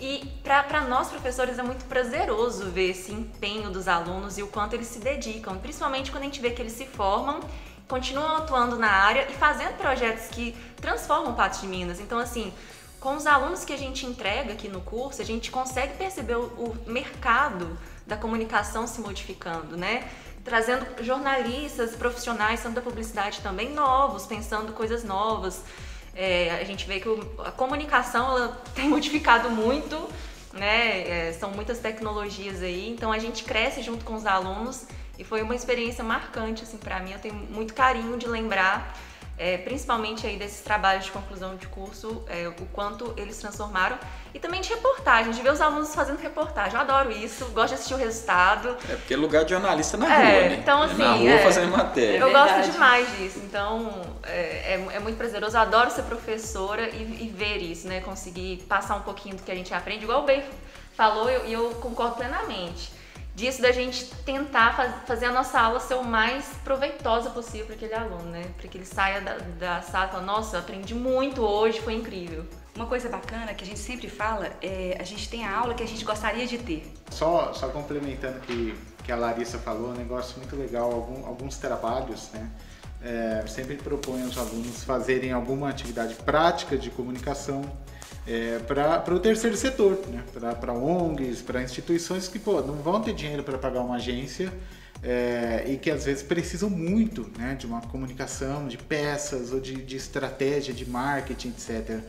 e 0.00 0.26
para 0.42 0.80
nós 0.82 1.08
professores 1.08 1.58
é 1.58 1.62
muito 1.62 1.84
prazeroso 1.84 2.70
ver 2.70 2.90
esse 2.90 3.12
empenho 3.12 3.70
dos 3.70 3.86
alunos 3.86 4.36
e 4.38 4.42
o 4.42 4.48
quanto 4.48 4.74
eles 4.74 4.88
se 4.88 4.98
dedicam, 4.98 5.56
principalmente 5.58 6.10
quando 6.10 6.24
a 6.24 6.26
gente 6.26 6.40
vê 6.40 6.50
que 6.50 6.60
eles 6.60 6.72
se 6.72 6.86
formam, 6.86 7.40
continuam 7.86 8.38
atuando 8.38 8.76
na 8.76 8.90
área 8.90 9.26
e 9.30 9.34
fazendo 9.34 9.76
projetos 9.76 10.26
que 10.28 10.56
transformam 10.76 11.34
Patos 11.34 11.60
de 11.60 11.68
Minas. 11.68 12.00
Então 12.00 12.18
assim, 12.18 12.52
com 12.98 13.14
os 13.16 13.26
alunos 13.26 13.64
que 13.64 13.72
a 13.72 13.78
gente 13.78 14.04
entrega 14.04 14.54
aqui 14.54 14.68
no 14.68 14.80
curso, 14.80 15.22
a 15.22 15.24
gente 15.24 15.50
consegue 15.50 15.96
perceber 15.96 16.36
o, 16.36 16.46
o 16.46 16.90
mercado 16.90 17.78
da 18.06 18.16
comunicação 18.16 18.86
se 18.86 19.00
modificando, 19.00 19.76
né? 19.76 20.08
Trazendo 20.44 20.86
jornalistas 21.02 21.96
profissionais, 21.96 22.62
tanto 22.62 22.74
da 22.74 22.82
publicidade 22.82 23.40
também, 23.40 23.72
novos, 23.72 24.26
pensando 24.26 24.72
coisas 24.72 25.02
novas. 25.02 25.62
É, 26.14 26.50
a 26.60 26.64
gente 26.64 26.86
vê 26.86 27.00
que 27.00 27.08
o, 27.08 27.28
a 27.38 27.50
comunicação 27.50 28.54
tem 28.74 28.88
modificado 28.88 29.50
muito, 29.50 30.08
né? 30.52 31.28
É, 31.28 31.32
são 31.32 31.50
muitas 31.50 31.78
tecnologias 31.78 32.62
aí, 32.62 32.90
então 32.90 33.10
a 33.10 33.18
gente 33.18 33.42
cresce 33.42 33.82
junto 33.82 34.04
com 34.04 34.14
os 34.14 34.26
alunos 34.26 34.86
e 35.18 35.24
foi 35.24 35.42
uma 35.42 35.54
experiência 35.54 36.04
marcante 36.04 36.62
assim 36.62 36.76
para 36.76 37.00
mim. 37.00 37.12
Eu 37.12 37.18
tenho 37.18 37.34
muito 37.34 37.74
carinho 37.74 38.16
de 38.18 38.26
lembrar 38.26 38.96
é, 39.36 39.58
principalmente 39.58 40.26
aí 40.26 40.36
desses 40.36 40.60
trabalhos 40.60 41.06
de 41.06 41.10
conclusão 41.10 41.56
de 41.56 41.66
curso, 41.66 42.22
é, 42.28 42.48
o 42.48 42.66
quanto 42.72 43.12
eles 43.16 43.36
transformaram. 43.38 43.98
E 44.32 44.38
também 44.38 44.60
de 44.60 44.68
reportagem, 44.68 45.32
de 45.32 45.42
ver 45.42 45.52
os 45.52 45.60
alunos 45.60 45.94
fazendo 45.94 46.18
reportagem. 46.18 46.74
Eu 46.74 46.80
adoro 46.80 47.10
isso, 47.10 47.44
gosto 47.46 47.68
de 47.68 47.74
assistir 47.74 47.94
o 47.94 47.96
resultado. 47.96 48.76
É 48.88 48.96
porque 48.96 49.14
é 49.14 49.16
lugar 49.16 49.44
de 49.44 49.50
jornalista 49.50 49.96
na 49.96 50.12
é, 50.12 50.16
rua, 50.16 50.48
né? 50.48 50.54
Então, 50.54 50.82
assim, 50.82 50.98
na 50.98 51.12
rua 51.14 51.30
é, 51.30 51.38
fazendo 51.38 51.70
matéria. 51.70 52.18
Eu 52.18 52.32
gosto 52.32 52.70
demais 52.70 53.16
disso, 53.16 53.40
então 53.44 54.02
é, 54.24 54.74
é, 54.74 54.88
é, 54.94 54.98
muito 54.98 55.16
prazeroso. 55.16 55.56
Eu 55.56 55.60
adoro 55.60 55.90
ser 55.90 56.02
professora 56.02 56.88
e, 56.88 57.24
e, 57.24 57.28
ver 57.28 57.58
isso, 57.58 57.86
né? 57.86 58.00
Conseguir 58.00 58.64
passar 58.68 58.96
um 58.96 59.02
pouquinho 59.02 59.36
do 59.36 59.42
que 59.42 59.52
a 59.52 59.54
gente 59.54 59.72
aprende, 59.72 60.04
igual 60.04 60.22
o 60.22 60.24
Bey 60.24 60.42
falou, 60.96 61.30
e 61.30 61.34
eu, 61.34 61.64
eu 61.64 61.70
concordo 61.76 62.16
plenamente 62.16 62.92
disso 63.34 63.60
da 63.60 63.72
gente 63.72 64.06
tentar 64.24 64.76
faz, 64.76 64.94
fazer 65.06 65.26
a 65.26 65.32
nossa 65.32 65.60
aula 65.60 65.80
ser 65.80 65.94
o 65.94 66.04
mais 66.04 66.44
proveitosa 66.62 67.30
possível 67.30 67.66
para 67.66 67.74
aquele 67.74 67.94
aluno, 67.94 68.30
né? 68.30 68.44
Para 68.56 68.68
que 68.68 68.78
ele 68.78 68.86
saia 68.86 69.20
da, 69.20 69.38
da 69.58 69.82
sala 69.82 70.06
e 70.06 70.10
fale, 70.12 70.26
nossa, 70.26 70.58
aprendi 70.58 70.94
muito 70.94 71.42
hoje, 71.42 71.80
foi 71.80 71.94
incrível. 71.94 72.44
Uma 72.76 72.86
coisa 72.86 73.08
bacana 73.08 73.54
que 73.54 73.64
a 73.64 73.66
gente 73.66 73.78
sempre 73.78 74.08
fala 74.08 74.50
é 74.60 74.96
a 74.98 75.04
gente 75.04 75.28
tem 75.28 75.44
a 75.44 75.56
aula 75.56 75.74
que 75.74 75.82
a 75.82 75.86
gente 75.86 76.04
gostaria 76.04 76.46
de 76.46 76.58
ter. 76.58 76.92
Só, 77.10 77.52
só 77.52 77.68
complementando 77.68 78.40
que 78.40 78.74
que 79.04 79.12
a 79.12 79.16
Larissa 79.16 79.58
falou, 79.58 79.90
um 79.90 79.94
negócio 79.94 80.38
muito 80.38 80.56
legal, 80.56 80.90
algum, 80.90 81.26
alguns 81.26 81.58
trabalhos, 81.58 82.30
né? 82.32 82.50
É, 83.02 83.44
sempre 83.46 83.76
propõe 83.76 84.22
aos 84.22 84.38
alunos 84.38 84.82
fazerem 84.82 85.30
alguma 85.30 85.68
atividade 85.68 86.14
prática 86.14 86.74
de 86.74 86.88
comunicação 86.90 87.62
é, 88.26 88.58
para 88.60 89.14
o 89.14 89.20
terceiro 89.20 89.56
setor, 89.56 89.98
né? 90.08 90.24
para 90.32 90.72
ONGs, 90.72 91.42
para 91.42 91.62
instituições 91.62 92.28
que 92.28 92.38
pô, 92.38 92.60
não 92.62 92.76
vão 92.76 93.00
ter 93.00 93.14
dinheiro 93.14 93.42
para 93.42 93.58
pagar 93.58 93.82
uma 93.82 93.96
agência 93.96 94.52
é, 95.02 95.64
e 95.68 95.76
que 95.76 95.90
às 95.90 96.06
vezes 96.06 96.22
precisam 96.22 96.70
muito 96.70 97.30
né? 97.38 97.54
de 97.54 97.66
uma 97.66 97.82
comunicação, 97.82 98.66
de 98.66 98.78
peças 98.78 99.52
ou 99.52 99.60
de, 99.60 99.74
de 99.74 99.96
estratégia, 99.96 100.72
de 100.72 100.88
marketing, 100.88 101.48
etc. 101.48 102.00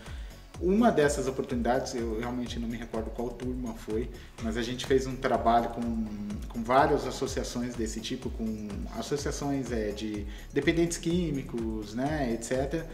Uma 0.62 0.90
dessas 0.90 1.28
oportunidades, 1.28 1.94
eu 1.96 2.18
realmente 2.18 2.58
não 2.60 2.68
me 2.70 2.78
recordo 2.78 3.10
qual 3.10 3.30
turma 3.30 3.74
foi, 3.74 4.10
mas 4.42 4.56
a 4.56 4.62
gente 4.62 4.86
fez 4.86 5.06
um 5.06 5.16
trabalho 5.18 5.70
com, 5.72 6.06
com 6.48 6.64
várias 6.64 7.06
associações 7.06 7.76
desse 7.76 8.00
tipo, 8.00 8.30
com 8.30 8.70
associações 8.98 9.70
é, 9.74 9.90
de 9.90 10.26
dependentes 10.54 10.98
químicos, 10.98 11.94
né, 11.94 12.32
etc. 12.34 12.86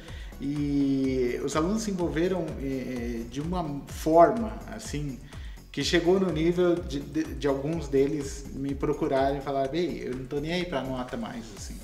E 0.42 1.40
os 1.46 1.56
alunos 1.56 1.84
se 1.84 1.92
envolveram 1.92 2.46
é, 2.60 3.22
de 3.30 3.40
uma 3.40 3.82
forma, 3.86 4.58
assim, 4.74 5.20
que 5.72 5.84
chegou 5.84 6.20
no 6.20 6.32
nível 6.32 6.76
de, 6.76 7.00
de, 7.00 7.24
de 7.36 7.48
alguns 7.48 7.88
deles 7.88 8.46
me 8.54 8.74
procurarem 8.74 9.38
e 9.38 9.42
falar, 9.42 9.68
bem, 9.68 10.00
eu 10.00 10.16
não 10.16 10.26
tô 10.26 10.40
nem 10.40 10.54
aí 10.54 10.66
para 10.66 10.82
nota 10.82 11.16
mais, 11.16 11.46
assim. 11.56 11.78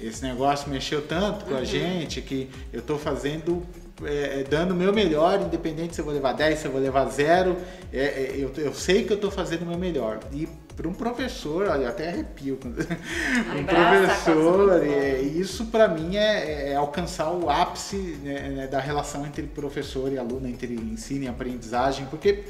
Esse 0.00 0.22
negócio 0.24 0.68
mexeu 0.68 1.06
tanto 1.06 1.44
com 1.44 1.52
uhum. 1.52 1.58
a 1.58 1.64
gente 1.64 2.20
que 2.20 2.50
eu 2.72 2.80
estou 2.80 2.98
fazendo 2.98 3.64
é, 4.04 4.44
dando 4.48 4.72
o 4.72 4.74
meu 4.74 4.92
melhor, 4.92 5.40
independente 5.40 5.94
se 5.94 6.00
eu 6.00 6.04
vou 6.04 6.12
levar 6.12 6.32
10, 6.32 6.58
se 6.58 6.66
eu 6.66 6.72
vou 6.72 6.80
levar 6.80 7.06
zero, 7.08 7.56
é, 7.92 8.00
é, 8.00 8.34
eu, 8.36 8.52
eu 8.56 8.74
sei 8.74 9.04
que 9.04 9.12
eu 9.12 9.16
estou 9.16 9.30
fazendo 9.30 9.62
o 9.62 9.66
meu 9.66 9.78
melhor. 9.78 10.18
E 10.32 10.48
para 10.76 10.88
um 10.88 10.94
professor, 10.94 11.68
olha, 11.68 11.88
até 11.88 12.08
arrepio. 12.08 12.58
um 12.64 13.64
professor, 13.64 14.82
é, 14.82 15.20
isso 15.20 15.66
para 15.66 15.88
mim 15.88 16.16
é, 16.16 16.70
é, 16.70 16.74
alcançar 16.74 17.30
o 17.30 17.48
ápice 17.48 17.96
né, 18.22 18.48
né, 18.48 18.66
da 18.66 18.80
relação 18.80 19.26
entre 19.26 19.42
professor 19.44 20.12
e 20.12 20.18
aluno, 20.18 20.48
entre 20.48 20.74
ensino 20.74 21.24
e 21.24 21.28
aprendizagem, 21.28 22.06
porque 22.06 22.44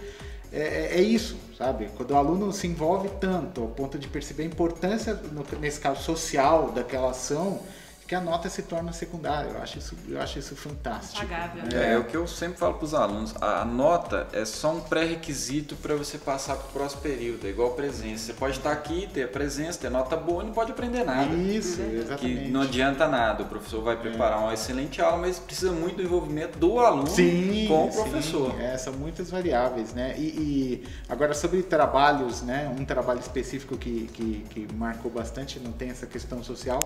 é, 0.52 0.99
é, 0.99 1.00
isso, 1.00 1.37
sabe? 1.57 1.88
Quando 1.97 2.11
o 2.11 2.17
aluno 2.17 2.52
se 2.52 2.67
envolve 2.67 3.09
tanto 3.21 3.62
ao 3.62 3.69
ponto 3.69 3.99
de 3.99 4.07
perceber 4.07 4.43
a 4.43 4.47
importância, 4.47 5.14
no, 5.14 5.45
nesse 5.59 5.81
caso 5.81 6.02
social, 6.02 6.71
daquela 6.73 7.11
ação, 7.11 7.61
que 8.07 8.15
a 8.15 8.21
nota 8.21 8.49
se 8.49 8.63
torna 8.63 8.93
secundária. 8.93 9.51
Eu 9.51 9.63
acho 9.63 9.79
isso, 9.79 9.97
eu 10.09 10.21
acho 10.21 10.39
isso 10.39 10.57
fantástico. 10.57 11.27
Pagável. 11.27 11.63
É, 11.73 11.93
é 11.93 11.99
o 11.99 12.05
que 12.05 12.17
eu 12.17 12.27
sempre 12.27 12.59
falo 12.59 12.75
para 12.75 12.85
os 12.85 12.95
alunos. 12.95 13.35
A 13.41 13.65
nota 13.65 14.27
é 14.33 14.45
só 14.45 14.73
um 14.73 14.81
pré-requisito 14.81 15.77
para 15.77 15.95
você 15.95 16.19
passar 16.19 16.57
para 16.57 16.67
o 16.67 16.73
próximo 16.73 17.03
período. 17.03 17.47
É 17.47 17.51
igual 17.51 17.71
presença. 17.73 18.27
Você 18.27 18.33
pode 18.33 18.59
estar 18.59 18.73
aqui, 18.73 19.09
ter 19.13 19.25
a 19.25 19.29
presença, 19.29 19.79
ter 19.79 19.91
nota 19.91 20.17
boa 20.17 20.43
e 20.43 20.47
não 20.47 20.53
pode 20.53 20.73
aprender 20.73 21.05
nada. 21.05 21.35
Isso, 21.35 21.81
exatamente. 21.81 22.45
Que 22.45 22.51
não 22.51 22.63
adianta 22.63 23.07
nada. 23.09 23.45
O 23.45 23.47
professor 23.47 23.83
vai 23.83 23.97
preparar 23.97 24.39
é. 24.39 24.43
uma 24.43 24.55
excelente 24.55 25.01
aula, 25.01 25.19
mas 25.19 25.39
precisa 25.39 25.73
muito 25.73 25.97
do 25.97 26.03
envolvimento 26.03 26.59
do 26.59 26.79
aluno 26.81 27.07
sim, 27.09 27.67
com 27.69 27.87
o 27.87 27.93
professor. 27.93 28.53
Sim. 28.53 28.63
É, 28.63 28.77
são 28.79 28.93
muitas 28.93 29.31
variáveis, 29.31 29.93
né? 29.95 30.15
E, 30.19 30.23
e, 30.23 30.85
agora 31.09 31.35
sobre 31.35 31.63
trabalhos, 31.63 32.43
né? 32.43 32.73
Um 32.79 32.85
trabalho 32.85 33.21
específico 33.21 33.77
que, 33.77 34.09
que, 34.13 34.47
que 34.51 34.75
marcou 34.75 35.11
bastante, 35.11 35.59
não 35.61 35.73
tem 35.73 35.91
essa 35.91 36.07
questão 36.07 36.43
social, 36.43 36.81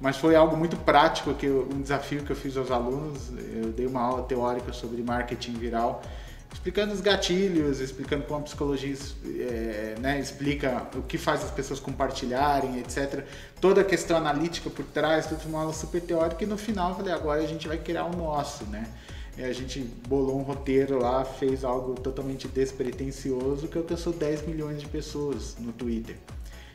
mas 0.00 0.16
foi 0.16 0.34
algo 0.34 0.56
muito 0.62 0.76
prático, 0.76 1.34
que 1.34 1.46
eu, 1.46 1.68
um 1.72 1.82
desafio 1.82 2.22
que 2.22 2.30
eu 2.30 2.36
fiz 2.36 2.56
aos 2.56 2.70
alunos. 2.70 3.32
Eu 3.52 3.72
dei 3.72 3.84
uma 3.84 4.00
aula 4.00 4.22
teórica 4.22 4.72
sobre 4.72 5.02
marketing 5.02 5.54
viral, 5.54 6.02
explicando 6.52 6.94
os 6.94 7.00
gatilhos, 7.00 7.80
explicando 7.80 8.22
como 8.26 8.38
a 8.38 8.42
psicologia 8.44 8.94
é, 9.24 9.96
né, 9.98 10.20
explica 10.20 10.86
o 10.94 11.02
que 11.02 11.18
faz 11.18 11.42
as 11.42 11.50
pessoas 11.50 11.80
compartilharem, 11.80 12.78
etc. 12.78 13.24
Toda 13.60 13.80
a 13.80 13.84
questão 13.84 14.16
analítica 14.16 14.70
por 14.70 14.84
trás, 14.84 15.26
tudo 15.26 15.48
uma 15.48 15.62
aula 15.62 15.72
super 15.72 16.00
teórica. 16.00 16.44
E 16.44 16.46
no 16.46 16.56
final 16.56 16.90
eu 16.90 16.96
falei, 16.96 17.12
agora 17.12 17.42
a 17.42 17.46
gente 17.46 17.66
vai 17.66 17.78
criar 17.78 18.04
o 18.04 18.16
nosso, 18.16 18.64
né? 18.66 18.86
E 19.36 19.42
a 19.42 19.52
gente 19.52 19.80
bolou 20.06 20.38
um 20.38 20.42
roteiro 20.42 21.00
lá, 21.00 21.24
fez 21.24 21.64
algo 21.64 21.94
totalmente 21.94 22.46
despretensioso 22.46 23.66
que 23.66 23.78
alcançou 23.78 24.12
10 24.12 24.46
milhões 24.46 24.80
de 24.80 24.86
pessoas 24.86 25.56
no 25.58 25.72
Twitter. 25.72 26.16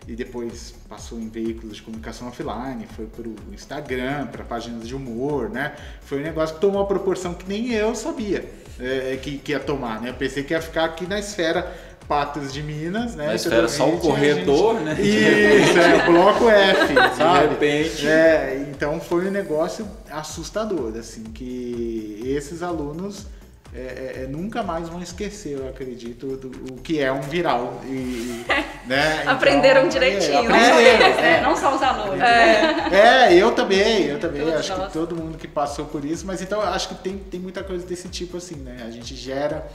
E 0.08 0.16
depois 0.16 0.74
passou 0.88 1.20
em 1.20 1.28
veículos 1.28 1.78
de 1.78 1.82
comunicação 1.84 2.30
offline, 2.30 2.88
foi 2.96 3.06
para 3.06 3.28
o 3.28 3.36
Instagram, 3.54 4.28
para 4.28 4.44
páginas 4.44 4.88
de 4.88 4.96
humor, 4.96 5.50
né? 5.50 5.76
Foi 6.02 6.20
um 6.20 6.24
negócio 6.24 6.56
que 6.56 6.62
tomou 6.62 6.82
uma 6.82 6.88
proporção 6.88 7.34
que 7.34 7.48
nem 7.48 7.74
eu 7.74 7.94
sabia 7.94 8.46
é, 8.80 9.18
que, 9.22 9.38
que 9.38 9.52
ia 9.52 9.60
tomar, 9.60 10.02
né? 10.02 10.10
Eu 10.10 10.14
pensei 10.14 10.44
que 10.44 10.54
ia 10.54 10.62
ficar 10.62 10.86
aqui 10.86 11.06
na 11.08 11.20
esfera 11.20 11.76
Patos 12.08 12.54
de 12.54 12.64
Minas, 12.64 13.16
né? 13.16 13.28
Na 13.28 13.36
esfera 13.36 13.68
só 13.68 13.90
o 13.90 14.00
corredor, 14.00 14.76
gente... 14.76 14.86
né? 14.86 14.94
Isso, 15.02 15.78
é, 15.78 16.08
o 16.08 16.12
bloco 16.12 16.50
F, 16.50 16.94
sabe? 17.18 17.42
De 17.42 17.50
repente. 17.50 18.08
É, 18.08 18.66
então 18.72 19.00
foi 19.00 19.28
um 19.28 19.32
negócio 19.32 19.86
assustador, 20.10 20.96
assim, 20.98 21.24
que 21.24 22.22
esses 22.24 22.64
alunos 22.64 23.26
é, 23.74 23.80
é, 23.80 24.24
é, 24.24 24.28
nunca 24.28 24.64
mais 24.64 24.88
vão 24.88 25.02
esquecer, 25.02 25.58
eu 25.58 25.68
acredito, 25.68 26.38
do, 26.38 26.74
o 26.74 26.78
que 26.82 27.00
é 27.00 27.12
um 27.12 27.22
viral. 27.22 27.82
E, 27.86 28.46
né? 28.88 29.20
Então, 29.22 29.34
aprenderam 29.34 29.82
é, 29.82 29.88
direitinho, 29.88 30.40
aprenderam, 30.40 30.80
eles, 30.80 31.18
né? 31.18 31.42
não 31.42 31.56
só 31.56 31.76
os 31.76 31.82
alunos. 31.82 32.22
É, 32.22 33.34
eu 33.34 33.52
também, 33.52 34.06
eu 34.06 34.20
também. 34.20 34.42
Todos 34.42 34.60
acho 34.60 34.78
nós. 34.78 34.88
que 34.88 34.94
todo 34.94 35.16
mundo 35.16 35.38
que 35.38 35.48
passou 35.48 35.86
por 35.86 36.06
isso, 36.06 36.26
mas 36.26 36.42
então 36.42 36.62
acho 36.62 36.90
que 36.90 36.96
tem, 36.96 37.18
tem 37.18 37.40
muita 37.40 37.64
coisa 37.64 37.86
desse 37.86 38.08
tipo 38.08 38.38
assim, 38.38 38.56
né? 38.56 38.84
A 38.86 38.90
gente 38.90 39.16
gera 39.16 39.68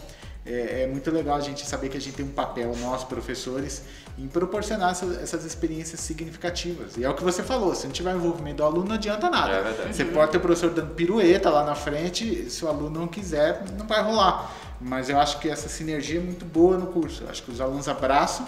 é, 0.45 0.83
é, 0.83 0.87
muito 0.87 1.11
legal 1.11 1.37
a 1.37 1.41
gente 1.41 1.65
saber 1.67 1.89
que 1.89 1.97
a 1.97 2.01
gente 2.01 2.17
tem 2.17 2.27
um 2.27 2.31
papel, 2.31 2.75
nós 2.81 3.05
professores, 3.05 3.83
em 4.19 4.27
proporcionar 4.27 4.91
essas, 4.91 5.23
essas, 5.23 5.45
experiências 5.45 6.01
significativas. 6.01 6.97
E 6.97 7.05
é 7.05 7.09
o 7.09 7.15
que 7.15 7.23
você 7.23 7.43
falou, 7.43 7.75
se 7.75 7.87
não 7.87 7.93
tiver 7.93 8.15
envolvimento 8.15 8.57
do 8.57 8.65
aluno, 8.65 8.87
não 8.87 8.95
adianta 8.97 9.31
nada. 9.31 9.53
É 9.53 9.93
você 9.93 10.05
pode 10.05 10.33
ter 10.33 10.39
o 10.39 10.41
professor 10.41 10.71
dando 10.71 10.95
pirueta 10.95 11.49
lá 11.49 11.65
na 11.65 11.75
frente, 11.75 12.51
se 12.51 12.65
o 12.65 12.69
aluno 12.69 13.01
não 13.01 13.09
quiser, 13.09 13.63
não 13.79 13.87
vai 13.87 14.03
rolar. 14.03 14.53
Mas 14.81 15.09
eu 15.09 15.19
acho 15.19 15.39
que 15.39 15.49
essa 15.49 15.69
sinergia 15.69 16.19
é 16.19 16.23
muito 16.23 16.45
boa 16.45 16.77
no 16.77 16.89
curso. 16.89 17.23
Eu 17.23 17.31
acho 17.31 17.45
que 17.45 17.53
os 17.53 17.61
alunos 17.61 17.89
abraçam, 17.89 18.47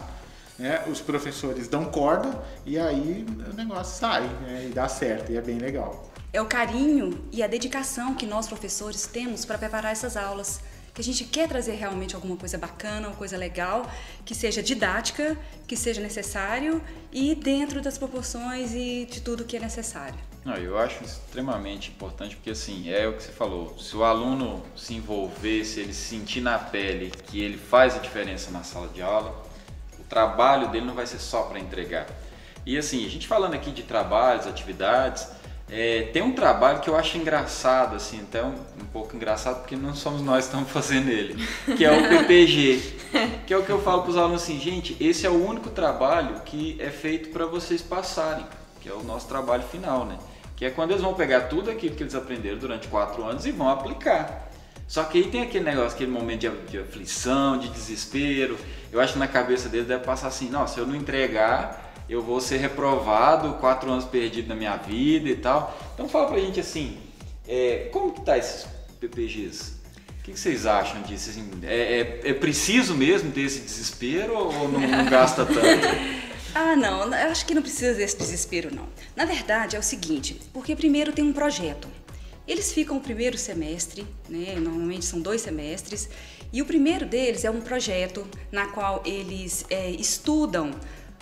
né, 0.58 0.82
os 0.88 1.00
professores 1.00 1.68
dão 1.68 1.84
corda 1.84 2.42
e 2.64 2.78
aí 2.78 3.26
o 3.52 3.56
negócio 3.56 3.98
sai 3.98 4.22
né, 4.42 4.66
e 4.68 4.72
dá 4.72 4.88
certo, 4.88 5.30
e 5.30 5.36
é 5.36 5.40
bem 5.40 5.58
legal. 5.58 6.10
É 6.32 6.42
o 6.42 6.46
carinho 6.46 7.24
e 7.30 7.42
a 7.42 7.46
dedicação 7.46 8.14
que 8.14 8.26
nós 8.26 8.48
professores 8.48 9.06
temos 9.06 9.44
para 9.44 9.56
preparar 9.56 9.92
essas 9.92 10.16
aulas 10.16 10.60
que 10.94 11.00
a 11.00 11.04
gente 11.04 11.24
quer 11.24 11.48
trazer 11.48 11.72
realmente 11.72 12.14
alguma 12.14 12.36
coisa 12.36 12.56
bacana, 12.56 13.08
uma 13.08 13.16
coisa 13.16 13.36
legal, 13.36 13.90
que 14.24 14.32
seja 14.32 14.62
didática, 14.62 15.36
que 15.66 15.76
seja 15.76 16.00
necessário 16.00 16.80
e 17.12 17.34
dentro 17.34 17.82
das 17.82 17.98
proporções 17.98 18.72
e 18.72 19.06
de 19.10 19.20
tudo 19.20 19.44
que 19.44 19.56
é 19.56 19.60
necessário. 19.60 20.18
Não, 20.44 20.54
eu 20.54 20.78
acho 20.78 21.02
extremamente 21.02 21.90
importante 21.90 22.36
porque 22.36 22.50
assim, 22.50 22.90
é 22.90 23.08
o 23.08 23.14
que 23.14 23.24
você 23.24 23.32
falou, 23.32 23.76
se 23.76 23.96
o 23.96 24.04
aluno 24.04 24.62
se 24.76 24.94
envolver, 24.94 25.64
se 25.64 25.80
ele 25.80 25.92
sentir 25.92 26.40
na 26.40 26.58
pele 26.58 27.10
que 27.26 27.42
ele 27.42 27.58
faz 27.58 27.96
a 27.96 27.98
diferença 27.98 28.52
na 28.52 28.62
sala 28.62 28.86
de 28.88 29.02
aula, 29.02 29.42
o 29.98 30.04
trabalho 30.04 30.68
dele 30.68 30.86
não 30.86 30.94
vai 30.94 31.06
ser 31.06 31.18
só 31.18 31.42
para 31.42 31.58
entregar. 31.58 32.06
E 32.64 32.78
assim, 32.78 33.04
a 33.04 33.10
gente 33.10 33.26
falando 33.26 33.54
aqui 33.54 33.72
de 33.72 33.82
trabalhos, 33.82 34.46
atividades, 34.46 35.26
é, 35.70 36.10
tem 36.12 36.22
um 36.22 36.32
trabalho 36.32 36.80
que 36.80 36.88
eu 36.88 36.96
acho 36.96 37.16
engraçado, 37.16 37.96
assim, 37.96 38.20
até 38.20 38.42
um, 38.42 38.54
um, 38.80 38.86
pouco 38.92 39.16
engraçado 39.16 39.60
porque 39.60 39.74
não 39.74 39.94
somos 39.94 40.20
nós 40.20 40.44
que 40.44 40.50
estamos 40.50 40.68
fazendo 40.72 41.08
ele, 41.08 41.42
que 41.76 41.84
é 41.84 41.90
o 41.90 42.08
PPG, 42.08 42.96
que 43.46 43.54
é 43.54 43.56
o 43.56 43.64
que 43.64 43.70
eu 43.70 43.80
falo 43.80 44.02
para 44.02 44.10
os 44.10 44.16
alunos 44.16 44.42
assim, 44.42 44.60
gente, 44.60 44.96
esse 45.00 45.26
é 45.26 45.30
o 45.30 45.46
único 45.46 45.70
trabalho 45.70 46.40
que 46.44 46.76
é 46.78 46.90
feito 46.90 47.30
para 47.30 47.46
vocês 47.46 47.80
passarem, 47.80 48.44
que 48.80 48.88
é 48.88 48.92
o 48.92 49.02
nosso 49.02 49.26
trabalho 49.26 49.62
final, 49.62 50.04
né? 50.04 50.18
Que 50.54 50.66
é 50.66 50.70
quando 50.70 50.90
eles 50.90 51.02
vão 51.02 51.14
pegar 51.14 51.42
tudo 51.42 51.70
aquilo 51.70 51.96
que 51.96 52.02
eles 52.02 52.14
aprenderam 52.14 52.58
durante 52.58 52.86
quatro 52.86 53.24
anos 53.24 53.44
e 53.44 53.50
vão 53.50 53.68
aplicar. 53.68 54.50
Só 54.86 55.02
que 55.04 55.18
aí 55.18 55.30
tem 55.30 55.42
aquele 55.42 55.64
negócio, 55.64 55.94
aquele 55.94 56.10
momento 56.10 56.40
de, 56.40 56.50
de 56.70 56.78
aflição, 56.78 57.58
de 57.58 57.68
desespero. 57.70 58.56
Eu 58.92 59.00
acho 59.00 59.14
que 59.14 59.18
na 59.18 59.26
cabeça 59.26 59.68
deles 59.68 59.88
deve 59.88 60.04
passar 60.04 60.28
assim, 60.28 60.48
não, 60.50 60.68
se 60.68 60.78
eu 60.78 60.86
não 60.86 60.94
entregar, 60.94 61.83
eu 62.08 62.22
vou 62.22 62.40
ser 62.40 62.58
reprovado, 62.58 63.54
quatro 63.54 63.90
anos 63.90 64.04
perdido 64.04 64.48
na 64.48 64.54
minha 64.54 64.76
vida 64.76 65.28
e 65.28 65.36
tal. 65.36 65.76
Então 65.94 66.08
fala 66.08 66.28
pra 66.28 66.38
gente 66.38 66.60
assim, 66.60 66.98
é, 67.46 67.88
como 67.92 68.12
que 68.12 68.20
tá 68.20 68.36
esses 68.36 68.66
PPGs? 69.00 69.72
O 70.20 70.24
que, 70.24 70.32
que 70.32 70.40
vocês 70.40 70.64
acham 70.64 71.02
disso? 71.02 71.30
Assim, 71.30 71.50
é, 71.62 72.00
é, 72.24 72.30
é, 72.30 72.34
preciso 72.34 72.94
mesmo 72.94 73.30
ter 73.30 73.42
esse 73.42 73.60
desespero 73.60 74.34
ou 74.34 74.68
não, 74.68 74.80
não 74.80 75.04
gasta 75.08 75.44
tanto? 75.44 75.86
ah, 76.54 76.74
não, 76.74 77.04
eu 77.04 77.30
acho 77.30 77.44
que 77.44 77.54
não 77.54 77.60
precisa 77.60 77.92
desse 77.94 78.16
desespero, 78.16 78.74
não. 78.74 78.88
Na 79.14 79.26
verdade, 79.26 79.76
é 79.76 79.78
o 79.78 79.82
seguinte, 79.82 80.40
porque 80.52 80.74
primeiro 80.74 81.12
tem 81.12 81.24
um 81.24 81.32
projeto. 81.32 81.88
Eles 82.46 82.72
ficam 82.72 82.98
o 82.98 83.00
primeiro 83.00 83.38
semestre, 83.38 84.06
né? 84.28 84.54
normalmente 84.58 85.04
são 85.04 85.20
dois 85.20 85.40
semestres, 85.40 86.08
e 86.52 86.60
o 86.60 86.66
primeiro 86.66 87.06
deles 87.06 87.44
é 87.44 87.50
um 87.50 87.60
projeto 87.60 88.26
na 88.52 88.66
qual 88.66 89.02
eles 89.04 89.64
é, 89.70 89.90
estudam 89.90 90.70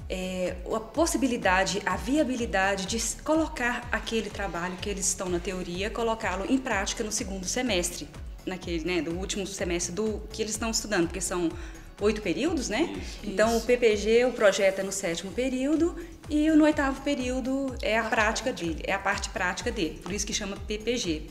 é, 0.08 0.56
a 0.74 0.80
possibilidade, 0.80 1.82
a 1.86 1.96
viabilidade 1.96 2.86
de 2.86 2.98
colocar 3.22 3.88
aquele 3.90 4.30
trabalho 4.30 4.76
que 4.76 4.88
eles 4.88 5.06
estão 5.06 5.28
na 5.28 5.38
teoria, 5.38 5.90
colocá-lo 5.90 6.44
em 6.48 6.58
prática 6.58 7.02
no 7.02 7.12
segundo 7.12 7.46
semestre, 7.46 8.08
naquele, 8.44 8.84
né, 8.84 9.02
do 9.02 9.12
último 9.12 9.46
semestre 9.46 9.92
do 9.92 10.20
que 10.32 10.42
eles 10.42 10.52
estão 10.52 10.70
estudando, 10.70 11.06
porque 11.06 11.20
são 11.20 11.50
oito 12.00 12.20
períodos, 12.20 12.68
né? 12.68 12.92
Isso, 12.96 13.18
então 13.22 13.56
o 13.56 13.60
PPG, 13.60 14.24
o 14.24 14.32
projeto 14.32 14.80
é 14.80 14.82
no 14.82 14.92
sétimo 14.92 15.30
período 15.30 15.94
e 16.28 16.50
no 16.50 16.64
oitavo 16.64 17.00
período 17.02 17.74
é 17.80 17.96
a 17.96 18.04
prática 18.04 18.52
dele, 18.52 18.82
é 18.84 18.92
a 18.92 18.98
parte 18.98 19.28
prática 19.30 19.70
dele, 19.70 20.00
por 20.02 20.12
isso 20.12 20.26
que 20.26 20.32
chama 20.32 20.56
PPG. 20.56 21.30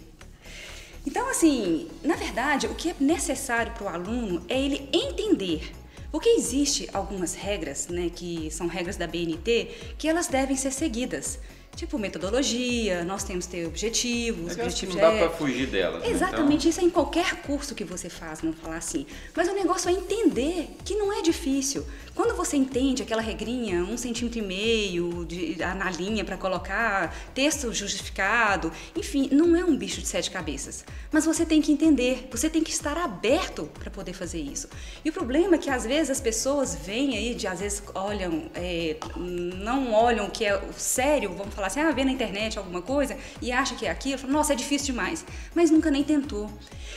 Então, 1.06 1.30
assim, 1.30 1.90
na 2.04 2.16
verdade, 2.16 2.68
o 2.68 2.76
que 2.76 2.92
é 2.92 2.96
necessário 3.00 3.74
para 3.74 3.86
o 3.86 3.90
aluno 3.90 4.46
é 4.48 4.60
ele 4.60 4.88
entender 4.94 5.72
porque 6.12 6.30
existe 6.30 6.90
algumas 6.94 7.34
regras, 7.34 7.88
né, 7.88 8.12
que 8.14 8.50
são 8.52 8.68
regras 8.68 8.98
da 8.98 9.08
BNT, 9.08 9.96
que 9.98 10.08
elas 10.08 10.28
devem 10.28 10.58
ser 10.58 10.72
seguidas. 10.72 11.40
Tipo 11.76 11.98
metodologia, 11.98 13.04
nós 13.04 13.24
temos 13.24 13.46
que 13.46 13.54
ter 13.54 13.66
objetivos. 13.66 14.58
É 14.58 14.62
objetivos 14.62 14.96
não 14.96 15.02
dá 15.02 15.12
é... 15.14 15.20
para 15.20 15.30
fugir 15.38 15.68
delas. 15.68 16.02
Né? 16.02 16.10
Exatamente, 16.10 16.68
então... 16.68 16.70
isso 16.70 16.82
é 16.82 16.84
em 16.84 16.90
qualquer 16.90 17.42
curso 17.42 17.74
que 17.74 17.84
você 17.84 18.10
faz, 18.10 18.42
vamos 18.42 18.58
falar 18.58 18.78
assim. 18.78 19.06
Mas 19.36 19.48
o 19.48 19.54
negócio 19.54 19.90
é 19.90 19.94
entender 19.94 20.70
que 20.84 20.96
não 20.96 21.12
é 21.12 21.22
difícil. 21.22 21.86
Quando 22.14 22.36
você 22.36 22.58
entende 22.58 23.02
aquela 23.02 23.22
regrinha, 23.22 23.84
um 23.84 23.96
centímetro 23.96 24.40
e 24.40 24.42
meio 24.42 25.26
de, 25.26 25.56
na 25.58 25.90
linha 25.90 26.26
para 26.26 26.36
colocar, 26.36 27.16
texto 27.34 27.74
justificado, 27.74 28.72
enfim, 28.96 29.30
não 29.32 29.56
é 29.56 29.64
um 29.64 29.78
bicho 29.78 30.02
de 30.02 30.08
sete 30.08 30.30
cabeças. 30.30 30.84
Mas 31.10 31.26
você 31.26 31.46
tem 31.46 31.62
que 31.62 31.72
entender, 31.72 32.28
você 32.30 32.50
tem 32.50 32.62
que 32.64 32.72
estar 32.72 32.98
aberto 32.98 33.70
para 33.80 33.90
poder 33.90 34.14
fazer 34.14 34.42
isso. 34.42 34.68
E 35.06 35.10
o 35.10 35.14
problema 35.14 35.56
é 35.56 35.58
que 35.58 35.70
às 35.70 35.86
vezes 35.86 36.10
as 36.10 36.20
pessoas 36.20 36.76
vêm 36.76 37.18
aí, 37.18 37.34
de, 37.34 37.48
às 37.48 37.62
vezes 37.62 37.82
olham, 37.96 38.52
é, 38.54 38.98
não 39.16 39.94
olham 39.94 40.28
o 40.28 40.30
que 40.30 40.46
é 40.46 40.58
o 40.58 40.74
sério, 40.74 41.34
vamos 41.34 41.54
falar 41.54 41.61
assim, 41.68 41.80
ah, 41.80 41.92
vê 41.92 42.04
na 42.04 42.12
internet 42.12 42.58
alguma 42.58 42.82
coisa 42.82 43.18
e 43.42 43.52
acha 43.52 43.76
que 43.76 43.86
é 43.86 43.90
aquilo, 43.90 44.18
fala, 44.18 44.34
nossa, 44.34 44.54
é 44.54 44.56
difícil 44.56 44.88
demais, 44.88 45.26
mas 45.54 45.72
nunca 45.72 45.90
nem 45.92 46.04
tentou. 46.04 46.50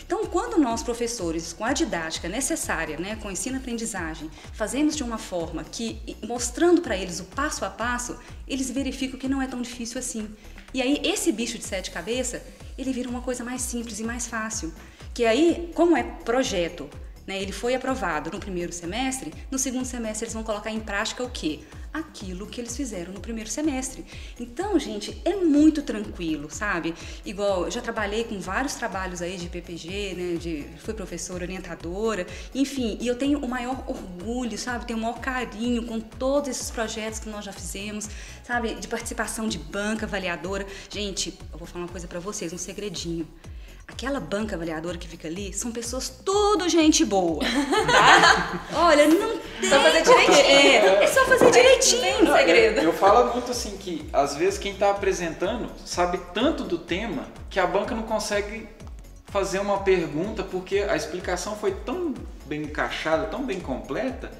Então, 0.06 0.26
quando 0.26 0.60
nós, 0.60 0.82
professores, 0.82 1.52
com 1.52 1.64
a 1.64 1.72
didática 1.72 2.28
necessária, 2.28 2.98
né, 2.98 3.16
com 3.16 3.30
ensino-aprendizagem, 3.30 4.30
fazemos 4.52 4.96
de 4.96 5.02
uma 5.02 5.18
forma 5.18 5.64
que, 5.64 6.16
mostrando 6.26 6.82
para 6.82 6.96
eles 6.96 7.20
o 7.20 7.24
passo 7.24 7.64
a 7.64 7.70
passo, 7.70 8.18
eles 8.46 8.70
verificam 8.70 9.18
que 9.18 9.28
não 9.28 9.40
é 9.40 9.46
tão 9.46 9.62
difícil 9.62 9.98
assim. 9.98 10.28
E 10.74 10.82
aí, 10.82 11.00
esse 11.04 11.32
bicho 11.32 11.56
de 11.56 11.64
sete 11.64 11.90
cabeças, 11.90 12.42
ele 12.76 12.92
vira 12.92 13.08
uma 13.08 13.22
coisa 13.22 13.44
mais 13.44 13.62
simples 13.62 14.00
e 14.00 14.04
mais 14.04 14.26
fácil. 14.26 14.72
Que 15.14 15.24
aí, 15.24 15.70
como 15.74 15.96
é 15.96 16.02
projeto, 16.02 16.90
né, 17.26 17.40
ele 17.40 17.52
foi 17.52 17.74
aprovado 17.74 18.30
no 18.30 18.38
primeiro 18.38 18.72
semestre, 18.72 19.32
no 19.50 19.58
segundo 19.58 19.84
semestre 19.84 20.24
eles 20.24 20.34
vão 20.34 20.42
colocar 20.42 20.70
em 20.70 20.80
prática 20.80 21.22
o 21.22 21.30
quê? 21.30 21.60
Aquilo 21.94 22.48
que 22.48 22.60
eles 22.60 22.76
fizeram 22.76 23.12
no 23.12 23.20
primeiro 23.20 23.48
semestre. 23.48 24.04
Então, 24.40 24.76
gente, 24.80 25.22
é 25.24 25.36
muito 25.36 25.80
tranquilo, 25.80 26.50
sabe? 26.50 26.92
Igual, 27.24 27.66
eu 27.66 27.70
já 27.70 27.80
trabalhei 27.80 28.24
com 28.24 28.40
vários 28.40 28.74
trabalhos 28.74 29.22
aí 29.22 29.36
de 29.36 29.48
PPG, 29.48 30.14
né? 30.16 30.36
De, 30.36 30.66
fui 30.78 30.92
professora, 30.92 31.44
orientadora, 31.44 32.26
enfim, 32.52 32.98
e 33.00 33.06
eu 33.06 33.14
tenho 33.14 33.38
o 33.38 33.48
maior 33.48 33.84
orgulho, 33.86 34.58
sabe? 34.58 34.86
Tenho 34.86 34.98
o 34.98 35.02
maior 35.02 35.20
carinho 35.20 35.86
com 35.86 36.00
todos 36.00 36.48
esses 36.48 36.68
projetos 36.68 37.20
que 37.20 37.28
nós 37.28 37.44
já 37.44 37.52
fizemos, 37.52 38.08
sabe? 38.42 38.74
De 38.74 38.88
participação 38.88 39.48
de 39.48 39.58
banca 39.58 40.04
avaliadora. 40.04 40.66
Gente, 40.90 41.38
eu 41.52 41.58
vou 41.58 41.66
falar 41.68 41.84
uma 41.84 41.90
coisa 41.90 42.08
para 42.08 42.18
vocês, 42.18 42.52
um 42.52 42.58
segredinho. 42.58 43.28
Aquela 43.86 44.18
banca 44.18 44.56
avaliadora 44.56 44.96
que 44.96 45.06
fica 45.06 45.28
ali 45.28 45.52
são 45.52 45.70
pessoas 45.70 46.08
tudo 46.24 46.68
gente 46.68 47.04
boa, 47.04 47.44
tá? 47.44 48.66
Olha, 48.74 49.06
não 49.06 49.38
tem. 49.38 49.70
Só 49.70 49.80
fazer 49.80 50.02
direitinho. 50.02 50.46
É, 50.46 51.04
é 51.04 51.06
só 51.06 51.24
fazer 51.26 51.50
direitinho. 51.50 52.24
Não, 52.24 52.36
segredo. 52.36 52.78
Eu, 52.78 52.84
eu 52.84 52.92
falo 52.92 53.32
muito 53.32 53.50
assim 53.50 53.76
que 53.76 54.08
às 54.12 54.34
vezes 54.36 54.58
quem 54.58 54.72
está 54.72 54.90
apresentando 54.90 55.70
sabe 55.84 56.18
tanto 56.32 56.64
do 56.64 56.78
tema 56.78 57.26
que 57.50 57.60
a 57.60 57.66
banca 57.66 57.94
não 57.94 58.02
consegue 58.02 58.68
fazer 59.26 59.58
uma 59.58 59.78
pergunta 59.80 60.42
porque 60.42 60.78
a 60.78 60.96
explicação 60.96 61.56
foi 61.56 61.72
tão 61.72 62.14
bem 62.46 62.62
encaixada, 62.62 63.26
tão 63.26 63.44
bem 63.44 63.60
completa 63.60 64.30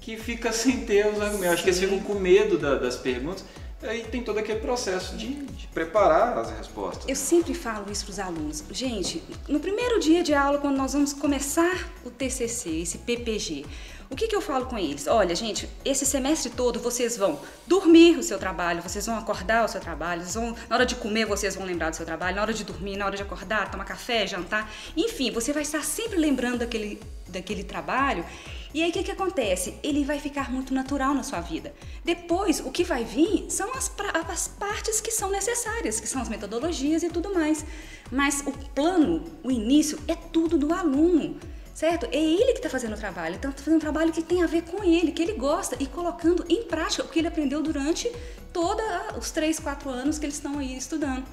que 0.00 0.16
fica 0.16 0.52
sem 0.52 0.84
ter 0.84 1.06
os 1.06 1.20
argumentos. 1.20 1.54
Acho 1.54 1.62
que 1.62 1.70
eles 1.70 1.80
ficam 1.80 2.00
com 2.00 2.14
medo 2.14 2.58
da, 2.58 2.76
das 2.76 2.96
perguntas. 2.96 3.44
Aí 3.82 4.04
tem 4.04 4.22
todo 4.22 4.38
aquele 4.38 4.60
processo 4.60 5.16
de, 5.16 5.34
de, 5.34 5.66
preparar 5.68 6.36
as 6.36 6.50
respostas. 6.50 7.08
Eu 7.08 7.16
sempre 7.16 7.54
falo 7.54 7.90
isso 7.90 8.04
para 8.04 8.12
os 8.12 8.18
alunos. 8.18 8.62
Gente, 8.70 9.22
no 9.48 9.58
primeiro 9.58 9.98
dia 9.98 10.22
de 10.22 10.34
aula, 10.34 10.58
quando 10.58 10.76
nós 10.76 10.92
vamos 10.92 11.14
começar 11.14 11.88
o 12.04 12.10
TCC, 12.10 12.82
esse 12.82 12.98
PPG, 12.98 13.64
O 14.10 14.16
que, 14.16 14.26
que 14.26 14.34
eu 14.34 14.40
falo 14.40 14.66
com 14.66 14.76
eles? 14.76 15.06
Olha, 15.06 15.36
gente, 15.36 15.68
esse 15.84 16.04
semestre 16.04 16.50
todo 16.50 16.80
vocês 16.80 17.16
vão 17.16 17.38
dormir 17.64 18.18
o 18.18 18.24
seu 18.24 18.38
trabalho, 18.38 18.82
vocês 18.82 19.06
vão 19.06 19.16
acordar 19.16 19.64
o 19.64 19.68
seu 19.68 19.80
trabalho, 19.80 20.22
vão, 20.24 20.54
na 20.68 20.74
hora 20.74 20.84
de 20.84 20.96
comer 20.96 21.26
vocês 21.26 21.54
vão 21.54 21.64
lembrar 21.64 21.90
do 21.90 21.96
seu 21.96 22.04
trabalho, 22.04 22.34
na 22.34 22.42
hora 22.42 22.52
de 22.52 22.64
dormir, 22.64 22.96
na 22.96 23.06
hora 23.06 23.16
de 23.16 23.22
acordar, 23.22 23.70
tomar 23.70 23.84
café, 23.84 24.26
jantar, 24.26 24.68
enfim, 24.96 25.30
você 25.30 25.52
vai 25.52 25.62
estar 25.62 25.84
sempre 25.84 26.18
lembrando 26.18 26.58
daquele, 26.58 27.00
daquele 27.28 27.62
trabalho. 27.62 28.24
E 28.72 28.82
aí 28.82 28.90
o 28.90 28.92
que, 28.92 29.02
que 29.02 29.10
acontece? 29.10 29.74
Ele 29.82 30.04
vai 30.04 30.18
ficar 30.18 30.50
muito 30.50 30.72
natural 30.72 31.12
na 31.12 31.22
sua 31.22 31.40
vida. 31.40 31.74
Depois, 32.04 32.60
o 32.60 32.70
que 32.70 32.84
vai 32.84 33.04
vir 33.04 33.46
são 33.50 33.72
as, 33.74 33.90
as 34.28 34.48
partes 34.48 35.00
que 35.00 35.10
são 35.10 35.30
necessárias, 35.30 36.00
que 36.00 36.06
são 36.08 36.22
as 36.22 36.28
metodologias 36.28 37.02
e 37.02 37.08
tudo 37.08 37.34
mais. 37.34 37.64
Mas 38.10 38.42
o 38.46 38.52
plano, 38.52 39.24
o 39.42 39.50
início, 39.50 39.98
é 40.06 40.14
tudo 40.14 40.56
do 40.56 40.72
aluno 40.72 41.38
certo? 41.80 42.04
É 42.12 42.18
ele 42.18 42.52
que 42.52 42.58
está 42.58 42.68
fazendo 42.68 42.92
o 42.92 42.98
trabalho, 42.98 43.36
então 43.36 43.50
está 43.50 43.62
fazendo 43.62 43.78
um 43.78 43.80
trabalho 43.80 44.12
que 44.12 44.22
tem 44.22 44.42
a 44.42 44.46
ver 44.46 44.64
com 44.64 44.84
ele, 44.84 45.12
que 45.12 45.22
ele 45.22 45.32
gosta 45.32 45.76
e 45.80 45.86
colocando 45.86 46.44
em 46.46 46.64
prática 46.64 47.02
o 47.02 47.08
que 47.08 47.18
ele 47.18 47.28
aprendeu 47.28 47.62
durante 47.62 48.14
todos 48.52 48.84
os 49.16 49.30
três, 49.30 49.58
quatro 49.58 49.88
anos 49.88 50.18
que 50.18 50.26
eles 50.26 50.34
estão 50.34 50.58
aí 50.58 50.76
estudando 50.76 51.24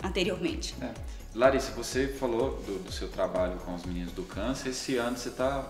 anteriormente. 0.00 0.76
É. 0.80 0.92
Larissa, 1.34 1.72
você 1.72 2.06
falou 2.06 2.62
do, 2.64 2.78
do, 2.84 2.92
seu 2.92 3.08
trabalho 3.08 3.56
com 3.64 3.74
os 3.74 3.84
meninos 3.84 4.12
do 4.12 4.22
câncer. 4.22 4.68
Esse 4.68 4.96
ano 4.96 5.16
você 5.16 5.30
está 5.30 5.66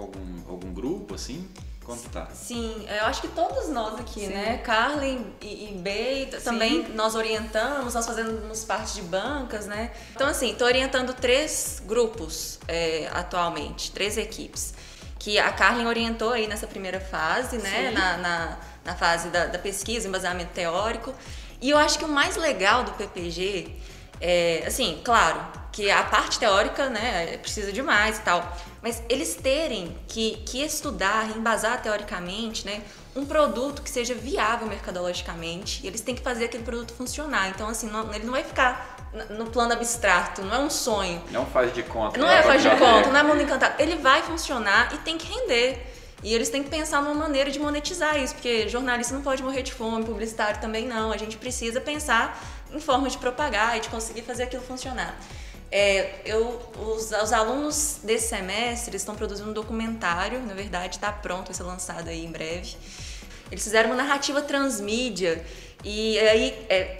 com 0.00 0.18
algum, 0.18 0.50
algum 0.50 0.72
grupo 0.72 1.14
assim? 1.14 1.48
Como 1.84 2.00
tá? 2.10 2.28
Sim, 2.32 2.86
eu 2.88 3.06
acho 3.06 3.22
que 3.22 3.28
todos 3.28 3.68
nós 3.68 3.98
aqui, 3.98 4.20
Sim. 4.20 4.28
né? 4.28 4.58
Carlin 4.58 5.26
e, 5.40 5.70
e 5.70 5.78
Bey, 5.78 6.26
também 6.44 6.86
nós 6.94 7.14
orientamos, 7.14 7.94
nós 7.94 8.06
fazemos 8.06 8.64
parte 8.64 8.94
de 8.94 9.02
bancas, 9.02 9.66
né? 9.66 9.90
Então, 10.14 10.28
assim, 10.28 10.52
estou 10.52 10.66
orientando 10.66 11.12
três 11.14 11.82
grupos 11.84 12.60
é, 12.68 13.08
atualmente, 13.12 13.90
três 13.90 14.16
equipes. 14.16 14.74
Que 15.18 15.38
a 15.38 15.52
Carlin 15.52 15.86
orientou 15.86 16.32
aí 16.32 16.46
nessa 16.46 16.66
primeira 16.66 17.00
fase, 17.00 17.58
né? 17.58 17.90
Na, 17.90 18.16
na, 18.16 18.58
na, 18.84 18.94
fase 18.94 19.28
da, 19.28 19.46
da 19.46 19.58
pesquisa, 19.58 20.06
embasamento 20.06 20.52
teórico. 20.52 21.14
E 21.60 21.70
eu 21.70 21.76
acho 21.76 21.98
que 21.98 22.04
o 22.04 22.08
mais 22.08 22.36
legal 22.36 22.84
do 22.84 22.92
PPG 22.92 23.74
é, 24.20 24.64
assim, 24.66 25.00
claro, 25.02 25.40
que 25.72 25.90
a 25.90 26.02
parte 26.02 26.38
teórica, 26.38 26.88
né, 26.88 27.38
precisa 27.38 27.72
de 27.72 27.82
mais 27.82 28.18
e 28.18 28.22
tal. 28.22 28.56
Mas 28.82 29.02
eles 29.08 29.34
terem 29.36 29.96
que, 30.08 30.42
que 30.46 30.62
estudar, 30.62 31.36
embasar 31.36 31.80
teoricamente, 31.82 32.66
né, 32.66 32.82
um 33.14 33.24
produto 33.24 33.82
que 33.82 33.90
seja 33.90 34.14
viável 34.14 34.66
mercadologicamente, 34.66 35.80
e 35.84 35.86
eles 35.86 36.00
têm 36.00 36.14
que 36.14 36.22
fazer 36.22 36.46
aquele 36.46 36.64
produto 36.64 36.92
funcionar. 36.92 37.48
Então, 37.48 37.68
assim, 37.68 37.88
não, 37.88 38.12
ele 38.12 38.24
não 38.24 38.32
vai 38.32 38.44
ficar 38.44 38.96
no 39.30 39.46
plano 39.46 39.72
abstrato, 39.72 40.42
não 40.42 40.54
é 40.54 40.58
um 40.58 40.70
sonho. 40.70 41.22
Não 41.30 41.44
faz 41.44 41.72
de 41.74 41.82
conta. 41.82 42.18
Não 42.18 42.28
é 42.28 42.42
faz 42.42 42.62
de 42.62 42.70
conta, 42.70 43.10
não 43.10 43.18
é 43.18 43.22
mundo 43.22 43.42
encantado. 43.42 43.74
Ele 43.80 43.96
vai 43.96 44.22
funcionar 44.22 44.94
e 44.94 44.98
tem 44.98 45.18
que 45.18 45.26
render. 45.26 45.89
E 46.22 46.34
eles 46.34 46.50
têm 46.50 46.62
que 46.62 46.68
pensar 46.68 47.02
numa 47.02 47.14
maneira 47.14 47.50
de 47.50 47.58
monetizar 47.58 48.18
isso, 48.22 48.34
porque 48.34 48.68
jornalista 48.68 49.14
não 49.14 49.22
pode 49.22 49.42
morrer 49.42 49.62
de 49.62 49.72
fome, 49.72 50.04
publicitário 50.04 50.60
também 50.60 50.86
não. 50.86 51.12
A 51.12 51.16
gente 51.16 51.36
precisa 51.36 51.80
pensar 51.80 52.38
em 52.72 52.80
forma 52.80 53.08
de 53.08 53.16
propagar 53.16 53.78
e 53.78 53.80
de 53.80 53.88
conseguir 53.88 54.22
fazer 54.22 54.44
aquilo 54.44 54.62
funcionar. 54.62 55.18
É, 55.72 56.20
eu, 56.24 56.60
os, 56.78 57.12
os, 57.12 57.32
alunos 57.32 58.00
desse 58.02 58.28
semestre 58.28 58.96
estão 58.96 59.14
produzindo 59.14 59.50
um 59.50 59.52
documentário, 59.52 60.40
na 60.40 60.52
verdade 60.52 60.96
está 60.96 61.12
pronto, 61.12 61.46
vai 61.46 61.54
ser 61.54 61.62
lançado 61.62 62.08
aí 62.08 62.24
em 62.24 62.30
breve. 62.30 62.76
Eles 63.50 63.62
fizeram 63.62 63.90
uma 63.90 63.96
narrativa 63.96 64.42
transmídia 64.42 65.44
e 65.84 66.18
aí 66.18 66.66
é, 66.68 66.99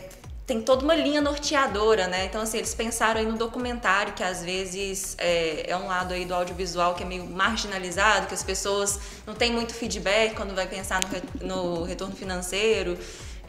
tem 0.50 0.60
toda 0.60 0.82
uma 0.82 0.96
linha 0.96 1.20
norteadora, 1.20 2.08
né? 2.08 2.24
Então, 2.24 2.42
assim, 2.42 2.58
eles 2.58 2.74
pensaram 2.74 3.20
aí 3.20 3.26
no 3.26 3.38
documentário, 3.38 4.14
que 4.14 4.22
às 4.24 4.42
vezes 4.42 5.14
é, 5.16 5.70
é, 5.70 5.76
um 5.76 5.86
lado 5.86 6.12
aí 6.12 6.24
do 6.24 6.34
audiovisual 6.34 6.96
que 6.96 7.04
é 7.04 7.06
meio 7.06 7.24
marginalizado, 7.24 8.26
que 8.26 8.34
as 8.34 8.42
pessoas 8.42 8.98
não 9.24 9.32
têm 9.32 9.52
muito 9.52 9.72
feedback 9.72 10.34
quando 10.34 10.52
vai 10.52 10.66
pensar 10.66 11.00
no, 11.40 11.46
no 11.46 11.84
retorno 11.84 12.16
financeiro 12.16 12.98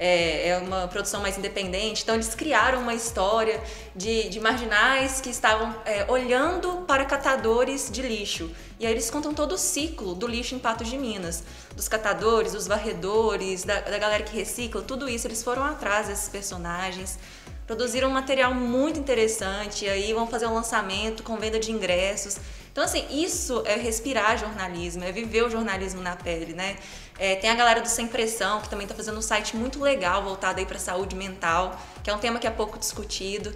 é, 0.01 0.47
é 0.47 0.57
uma 0.57 0.87
produção 0.87 1.21
mais 1.21 1.37
independente. 1.37 2.01
Então 2.01 2.15
eles 2.15 2.33
criaram 2.33 2.81
uma 2.81 2.95
história 2.95 3.61
de, 3.95 4.29
de 4.29 4.39
marginais 4.39 5.21
que 5.21 5.29
estavam 5.29 5.75
é, 5.85 6.05
olhando 6.11 6.83
para 6.87 7.05
catadores 7.05 7.87
de 7.91 8.01
lixo. 8.01 8.49
E 8.79 8.87
aí 8.87 8.91
eles 8.91 9.11
contam 9.11 9.31
todo 9.31 9.51
o 9.51 9.57
ciclo 9.59 10.15
do 10.15 10.25
lixo 10.25 10.55
em 10.55 10.59
Patos 10.59 10.89
de 10.89 10.97
Minas. 10.97 11.43
Dos 11.75 11.87
catadores, 11.87 12.53
dos 12.53 12.65
varredores, 12.65 13.63
da, 13.63 13.79
da 13.79 13.99
galera 13.99 14.23
que 14.23 14.35
recicla, 14.35 14.81
tudo 14.81 15.07
isso. 15.07 15.27
Eles 15.27 15.43
foram 15.43 15.63
atrás 15.63 16.07
desses 16.07 16.27
personagens, 16.29 17.19
produziram 17.67 18.09
um 18.09 18.11
material 18.11 18.55
muito 18.55 18.99
interessante, 18.99 19.87
aí 19.87 20.13
vão 20.13 20.25
fazer 20.25 20.47
um 20.47 20.55
lançamento 20.55 21.21
com 21.21 21.37
venda 21.37 21.59
de 21.59 21.71
ingressos. 21.71 22.37
Então, 22.71 22.83
assim, 22.85 23.05
isso 23.11 23.61
é 23.65 23.75
respirar 23.75 24.37
jornalismo, 24.37 25.03
é 25.03 25.11
viver 25.11 25.43
o 25.43 25.49
jornalismo 25.49 26.01
na 26.01 26.15
pele, 26.15 26.53
né? 26.53 26.77
É, 27.21 27.35
tem 27.35 27.51
a 27.51 27.53
galera 27.53 27.79
do 27.81 27.87
Sem 27.87 28.07
Pressão, 28.07 28.61
que 28.61 28.67
também 28.67 28.85
está 28.85 28.95
fazendo 28.95 29.19
um 29.19 29.21
site 29.21 29.55
muito 29.55 29.79
legal 29.79 30.23
voltado 30.23 30.57
aí 30.57 30.65
para 30.65 30.79
saúde 30.79 31.15
mental, 31.15 31.79
que 32.03 32.09
é 32.09 32.15
um 32.15 32.17
tema 32.17 32.39
que 32.39 32.47
é 32.47 32.49
pouco 32.49 32.79
discutido. 32.79 33.55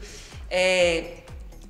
É, 0.51 1.15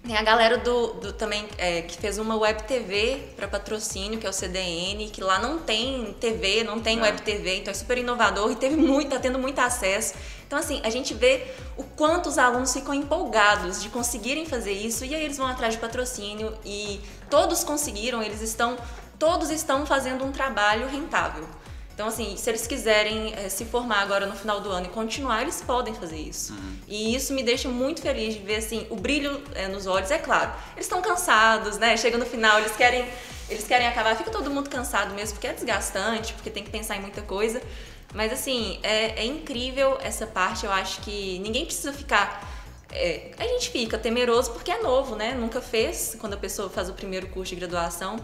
tem 0.05 0.17
a 0.17 0.21
galera 0.21 0.57
do, 0.57 0.87
do 0.95 1.13
também 1.13 1.47
é, 1.57 1.83
que 1.83 1.97
fez 1.97 2.17
uma 2.17 2.35
web 2.35 2.63
TV 2.63 3.29
para 3.37 3.47
patrocínio, 3.47 4.19
que 4.19 4.27
é 4.27 4.29
o 4.29 4.33
CDN, 4.33 5.09
que 5.09 5.21
lá 5.21 5.39
não 5.39 5.59
tem 5.59 6.13
TV, 6.19 6.65
não 6.65 6.81
tem 6.81 6.99
web 6.99 7.21
TV, 7.21 7.59
então 7.59 7.71
é 7.71 7.73
super 7.73 7.97
inovador 7.97 8.51
e 8.51 8.57
teve 8.57 8.75
muito, 8.75 9.11
tá 9.11 9.19
tendo 9.19 9.39
muito 9.39 9.59
acesso. 9.59 10.15
Então 10.45 10.59
assim, 10.59 10.81
a 10.83 10.89
gente 10.89 11.13
vê 11.13 11.47
o 11.77 11.83
quanto 11.85 12.27
os 12.27 12.37
alunos 12.37 12.73
ficam 12.73 12.93
empolgados 12.93 13.81
de 13.81 13.87
conseguirem 13.87 14.45
fazer 14.45 14.73
isso 14.73 15.05
e 15.05 15.15
aí 15.15 15.23
eles 15.23 15.37
vão 15.37 15.47
atrás 15.47 15.75
de 15.75 15.79
patrocínio 15.79 16.57
e 16.65 16.99
todos 17.29 17.63
conseguiram, 17.63 18.21
eles 18.21 18.41
estão 18.41 18.75
todos 19.17 19.49
estão 19.49 19.85
fazendo 19.85 20.25
um 20.25 20.31
trabalho 20.33 20.89
rentável. 20.89 21.47
Então, 21.95 22.09
assim, 22.09 22.35
se 22.35 22.49
eles 22.49 22.67
quiserem 22.67 23.33
é, 23.35 23.47
se 23.47 23.63
formar 23.63 24.01
agora 24.01 24.25
no 24.25 24.35
final 24.35 24.59
do 24.59 24.69
ano 24.69 24.87
e 24.87 24.89
continuar, 24.89 25.43
eles 25.43 25.61
podem 25.61 25.93
fazer 25.93 26.17
isso. 26.17 26.51
Uhum. 26.51 26.75
E 26.89 27.15
isso 27.15 27.33
me 27.33 27.41
deixa 27.41 27.69
muito 27.69 28.01
feliz 28.01 28.33
de 28.33 28.41
ver, 28.41 28.57
assim, 28.57 28.85
o 28.89 28.97
brilho 28.97 29.41
é, 29.53 29.69
nos 29.69 29.87
olhos. 29.87 30.11
É 30.11 30.17
claro, 30.17 30.51
eles 30.75 30.85
estão 30.85 31.01
cansados, 31.01 31.77
né? 31.77 31.95
Chega 31.95 32.17
no 32.17 32.25
final, 32.25 32.59
eles 32.59 32.75
querem, 32.75 33.07
eles 33.49 33.65
querem 33.65 33.87
acabar. 33.87 34.13
Fica 34.17 34.29
todo 34.29 34.51
mundo 34.51 34.69
cansado 34.69 35.13
mesmo, 35.13 35.35
porque 35.35 35.47
é 35.47 35.53
desgastante, 35.53 36.33
porque 36.33 36.49
tem 36.49 36.65
que 36.65 36.69
pensar 36.69 36.97
em 36.97 36.99
muita 36.99 37.21
coisa. 37.21 37.61
Mas, 38.13 38.33
assim, 38.33 38.77
é, 38.83 39.21
é 39.21 39.25
incrível 39.25 39.97
essa 40.01 40.27
parte. 40.27 40.65
Eu 40.65 40.73
acho 40.73 40.99
que 40.99 41.39
ninguém 41.39 41.63
precisa 41.65 41.93
ficar... 41.93 42.53
É, 42.91 43.31
a 43.37 43.43
gente 43.47 43.69
fica 43.69 43.97
temeroso 43.97 44.51
porque 44.51 44.69
é 44.69 44.81
novo, 44.81 45.15
né? 45.15 45.33
Nunca 45.33 45.61
fez 45.61 46.17
quando 46.19 46.33
a 46.33 46.37
pessoa 46.37 46.69
faz 46.69 46.89
o 46.89 46.93
primeiro 46.93 47.27
curso 47.27 47.53
de 47.53 47.59
graduação. 47.61 48.17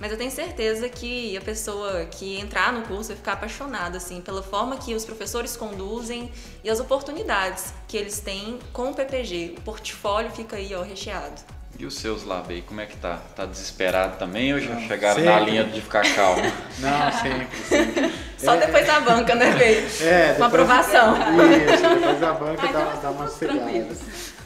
Mas 0.00 0.12
eu 0.12 0.18
tenho 0.18 0.30
certeza 0.30 0.88
que 0.88 1.36
a 1.36 1.40
pessoa 1.40 2.04
que 2.04 2.38
entrar 2.38 2.72
no 2.72 2.82
curso 2.82 3.08
vai 3.08 3.16
ficar 3.16 3.32
apaixonada, 3.32 3.96
assim, 3.96 4.20
pela 4.20 4.42
forma 4.42 4.76
que 4.76 4.94
os 4.94 5.04
professores 5.04 5.56
conduzem 5.56 6.30
e 6.62 6.68
as 6.68 6.78
oportunidades 6.80 7.72
que 7.88 7.96
eles 7.96 8.20
têm 8.20 8.58
com 8.72 8.90
o 8.90 8.94
PPG. 8.94 9.54
O 9.56 9.60
portfólio 9.62 10.30
fica 10.30 10.56
aí, 10.56 10.74
ó, 10.74 10.82
recheado. 10.82 11.40
E 11.78 11.84
os 11.84 11.94
seus 11.94 12.24
lá, 12.24 12.40
Bey, 12.40 12.62
como 12.62 12.80
é 12.80 12.86
que 12.86 12.96
tá? 12.96 13.20
Tá 13.34 13.44
desesperado 13.44 14.16
também 14.18 14.52
ou 14.54 14.60
já 14.60 14.74
Não, 14.74 14.88
chegaram 14.88 15.16
sempre. 15.16 15.30
na 15.30 15.40
linha 15.40 15.64
de 15.64 15.80
ficar 15.82 16.02
calmo? 16.14 16.40
Não, 16.78 17.12
sempre, 17.12 17.58
sempre. 17.68 18.12
Só 18.38 18.54
é, 18.54 18.66
depois 18.66 18.86
da 18.86 19.00
banca, 19.00 19.34
né, 19.34 19.50
Bey? 19.56 19.86
É, 20.00 20.34
Uma 20.38 20.46
aprovação. 20.46 21.14
Isso, 21.16 21.88
depois 21.94 22.20
da 22.20 22.32
banca 22.32 22.66
dá, 22.68 22.84
dá 23.02 23.10
uma 23.10 23.28
segurada. 23.28 23.96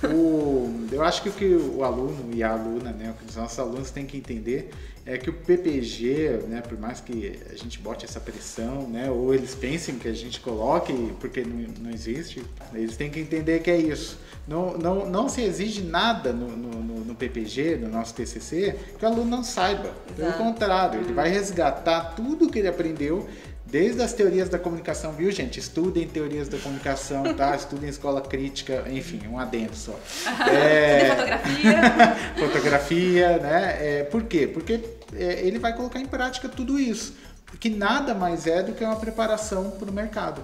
O, 0.03 0.87
eu 0.91 1.03
acho 1.03 1.23
que 1.23 1.29
o 1.29 1.33
que 1.33 1.45
o 1.45 1.85
aluno 1.85 2.31
e 2.33 2.43
a 2.43 2.53
aluna, 2.53 2.91
né, 2.91 3.11
o 3.11 3.15
que 3.15 3.29
os 3.29 3.37
nossos 3.37 3.59
alunos 3.59 3.91
têm 3.91 4.07
que 4.07 4.17
entender 4.17 4.71
é 5.05 5.19
que 5.19 5.29
o 5.29 5.33
PPG, 5.33 6.45
né, 6.49 6.61
por 6.61 6.79
mais 6.79 7.01
que 7.01 7.39
a 7.51 7.57
gente 7.57 7.79
bote 7.79 8.05
essa 8.05 8.21
pressão, 8.21 8.89
né, 8.89 9.11
ou 9.11 9.35
eles 9.35 9.55
pensem 9.55 9.97
que 9.97 10.09
a 10.09 10.13
gente 10.13 10.41
coloque, 10.41 10.93
porque 11.21 11.43
não, 11.43 11.67
não 11.81 11.91
existe, 11.91 12.43
eles 12.75 12.97
têm 12.97 13.11
que 13.11 13.21
entender 13.21 13.61
que 13.61 13.71
é 13.71 13.77
isso. 13.77 14.19
Não, 14.47 14.77
não, 14.77 15.07
não 15.09 15.29
se 15.29 15.43
exige 15.43 15.83
nada 15.83 16.33
no, 16.33 16.49
no, 16.49 17.05
no 17.05 17.15
PPG, 17.15 17.77
no 17.77 17.89
nosso 17.89 18.15
TCC, 18.15 18.77
que 18.99 19.05
o 19.05 19.09
aluno 19.09 19.25
não 19.25 19.45
saiba. 19.45 19.93
Pelo 20.17 20.33
contrário, 20.33 21.01
ele 21.01 21.13
vai 21.13 21.29
resgatar 21.29 22.15
tudo 22.17 22.49
que 22.51 22.59
ele 22.59 22.69
aprendeu 22.69 23.29
Desde 23.70 24.02
as 24.02 24.12
teorias 24.12 24.48
da 24.48 24.59
comunicação, 24.59 25.12
viu, 25.12 25.30
gente? 25.30 25.61
Estudem 25.61 26.09
teorias 26.09 26.48
da 26.48 26.59
comunicação, 26.59 27.22
tá? 27.35 27.54
Estudem 27.56 27.88
escola 27.88 28.20
crítica, 28.20 28.85
enfim, 28.90 29.22
um 29.28 29.38
adendo 29.38 29.76
só. 29.76 29.98
É... 30.50 31.11
fotografia. 31.11 32.16
fotografia, 32.37 33.38
né? 33.38 33.76
É, 33.80 34.04
por 34.04 34.24
quê? 34.24 34.48
Porque 34.48 34.80
é, 35.14 35.46
ele 35.46 35.59
vai 35.59 35.74
colocar 35.76 36.00
em 36.00 36.06
prática 36.06 36.48
tudo 36.48 36.78
isso. 36.80 37.14
Que 37.61 37.70
nada 37.70 38.14
mais 38.14 38.46
é 38.46 38.62
do 38.62 38.72
que 38.72 38.83
uma 38.83 38.96
preparação 38.96 39.70
para 39.70 39.88
o 39.88 39.92
mercado. 39.92 40.42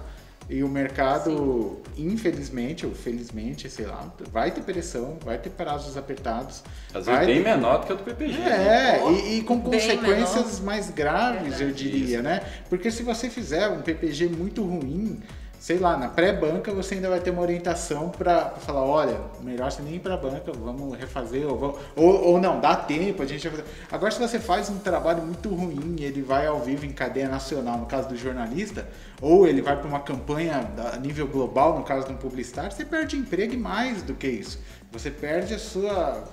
E 0.49 0.63
o 0.63 0.69
mercado, 0.69 1.77
Sim. 1.95 2.07
infelizmente 2.07 2.85
ou 2.85 2.93
felizmente, 2.93 3.69
sei 3.69 3.85
lá, 3.85 4.13
vai 4.31 4.49
ter 4.49 4.61
pressão, 4.61 5.17
vai 5.23 5.37
ter 5.37 5.49
prazos 5.49 5.97
apertados. 5.97 6.63
Às 6.93 7.05
vezes 7.05 7.25
bem 7.25 7.43
ter... 7.43 7.49
menor 7.49 7.79
do 7.79 7.87
que 7.87 7.93
o 7.93 7.95
do 7.97 8.03
PPG. 8.03 8.41
É, 8.41 8.47
né? 8.47 9.11
e, 9.11 9.39
e, 9.39 9.43
com 9.43 9.59
consequências 9.59 10.59
menor. 10.59 10.63
mais 10.63 10.89
graves, 10.89 11.59
eu 11.59 11.71
diria, 11.71 12.15
Isso. 12.15 12.23
né? 12.23 12.41
Porque 12.69 12.89
se 12.89 13.03
você 13.03 13.29
fizer 13.29 13.67
um 13.67 13.81
PPG 13.81 14.29
muito 14.29 14.63
ruim, 14.63 15.19
sei 15.59 15.77
lá, 15.77 15.97
na 15.97 16.07
pré-banca 16.09 16.71
você 16.71 16.95
ainda 16.95 17.09
vai 17.09 17.19
ter 17.19 17.31
uma 17.31 17.41
orientação 17.41 18.09
para 18.09 18.51
falar, 18.51 18.83
olha, 18.83 19.19
melhor 19.41 19.71
você 19.71 19.81
nem 19.81 19.95
ir 19.95 19.99
para 19.99 20.13
a 20.13 20.17
banca, 20.17 20.51
vamos 20.51 20.97
refazer, 20.97 21.47
ou, 21.47 21.57
vamos, 21.57 21.79
ou, 21.95 22.23
ou, 22.29 22.41
não, 22.41 22.59
dá 22.59 22.75
tempo, 22.75 23.23
a 23.23 23.25
gente 23.25 23.47
vai 23.47 23.57
fazer. 23.57 23.69
Agora, 23.91 24.11
se 24.11 24.19
você 24.19 24.39
faz 24.39 24.69
um 24.69 24.77
trabalho 24.77 25.23
muito 25.23 25.49
ruim, 25.49 25.95
ele 25.99 26.21
vai 26.21 26.45
ao 26.45 26.59
vivo 26.59 26.85
em 26.85 26.91
cadeia 26.91 27.27
nacional, 27.27 27.77
no 27.77 27.85
caso 27.85 28.09
do 28.09 28.15
jornalista, 28.15 28.87
ou 29.21 29.47
ele 29.47 29.61
vai 29.61 29.75
para 29.77 29.87
uma 29.87 29.99
campanha 29.99 30.69
a 30.93 30.97
nível 30.97 31.27
global, 31.27 31.77
no 31.77 31.83
caso 31.83 32.05
de 32.05 32.13
um 32.13 32.17
publicitário, 32.17 32.71
você 32.71 32.85
perde 32.85 33.17
emprego 33.17 33.53
e 33.53 33.57
mais 33.57 34.03
do 34.03 34.13
que 34.13 34.27
isso. 34.27 34.59
Você 34.91 35.11
perde 35.11 35.53
a 35.53 35.59
sua 35.59 36.23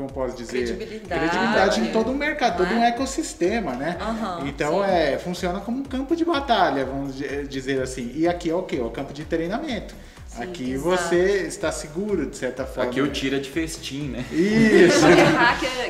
como 0.00 0.12
posso 0.12 0.36
dizer, 0.36 0.64
credibilidade, 0.64 1.20
credibilidade 1.20 1.80
em 1.80 1.92
todo 1.92 2.10
um 2.10 2.14
mercado, 2.14 2.58
todo 2.58 2.72
é? 2.72 2.76
um 2.76 2.84
ecossistema, 2.84 3.72
né? 3.72 3.98
Uhum, 4.00 4.48
então 4.48 4.84
é 4.84 5.18
funciona 5.18 5.60
como 5.60 5.80
um 5.80 5.84
campo 5.84 6.16
de 6.16 6.24
batalha, 6.24 6.84
vamos 6.86 7.16
dizer 7.48 7.82
assim. 7.82 8.10
E 8.14 8.26
aqui 8.26 8.48
é 8.48 8.54
o 8.54 8.62
que? 8.62 8.78
É 8.78 8.82
o 8.82 8.90
campo 8.90 9.12
de 9.12 9.24
treinamento. 9.24 9.94
Sim, 10.26 10.44
aqui 10.44 10.72
exato. 10.72 10.96
você 10.96 11.46
está 11.46 11.72
seguro, 11.72 12.24
de 12.30 12.36
certa 12.36 12.64
forma. 12.64 12.88
Aqui 12.88 13.00
eu 13.00 13.12
tira 13.12 13.40
de 13.40 13.50
festim, 13.50 14.08
né? 14.10 14.24
Isso. 14.30 15.04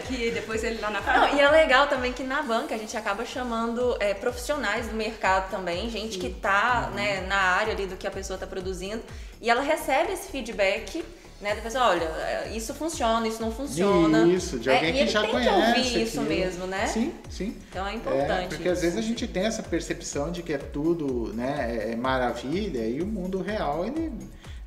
que 0.08 0.30
depois 0.30 0.64
ele 0.64 0.80
lá 0.80 0.90
na 0.90 1.00
Não, 1.00 1.36
E 1.36 1.40
é 1.40 1.50
legal 1.50 1.86
também 1.88 2.12
que 2.12 2.22
na 2.22 2.40
banca 2.40 2.74
a 2.74 2.78
gente 2.78 2.96
acaba 2.96 3.24
chamando 3.26 3.96
é, 4.00 4.14
profissionais 4.14 4.88
do 4.88 4.96
mercado 4.96 5.50
também, 5.50 5.90
gente 5.90 6.14
Sim. 6.14 6.20
que 6.20 6.26
está 6.28 6.88
uhum. 6.88 6.96
né, 6.96 7.20
na 7.28 7.36
área 7.36 7.74
ali 7.74 7.86
do 7.86 7.96
que 7.96 8.06
a 8.06 8.10
pessoa 8.10 8.36
está 8.36 8.46
produzindo. 8.46 9.02
E 9.42 9.50
ela 9.50 9.60
recebe 9.60 10.12
esse 10.12 10.30
feedback 10.30 11.04
né? 11.40 11.54
Da 11.54 11.62
pessoa, 11.62 11.88
olha, 11.88 12.04
é, 12.04 12.52
isso 12.54 12.74
funciona, 12.74 13.26
isso 13.26 13.40
não 13.40 13.50
funciona. 13.50 14.26
Isso, 14.26 14.58
de 14.58 14.70
alguém 14.70 14.90
é, 14.90 15.04
que 15.04 15.10
já 15.10 15.22
tem 15.22 15.30
conhece. 15.30 15.72
Que 15.72 15.78
ouvir 15.78 16.02
isso 16.02 16.20
mesmo, 16.22 16.66
né? 16.66 16.86
Sim, 16.86 17.14
sim. 17.30 17.56
Então 17.70 17.86
é 17.86 17.94
importante. 17.94 18.30
É, 18.30 18.48
porque 18.48 18.62
isso. 18.62 18.72
às 18.72 18.82
vezes 18.82 18.98
a 18.98 19.02
gente 19.02 19.26
tem 19.26 19.44
essa 19.44 19.62
percepção 19.62 20.30
de 20.30 20.42
que 20.42 20.52
é 20.52 20.58
tudo, 20.58 21.32
né, 21.34 21.86
é, 21.88 21.92
é 21.92 21.96
maravilha 21.96 22.86
e 22.86 23.00
o 23.00 23.06
mundo 23.06 23.40
real, 23.40 23.86
ele, 23.86 24.12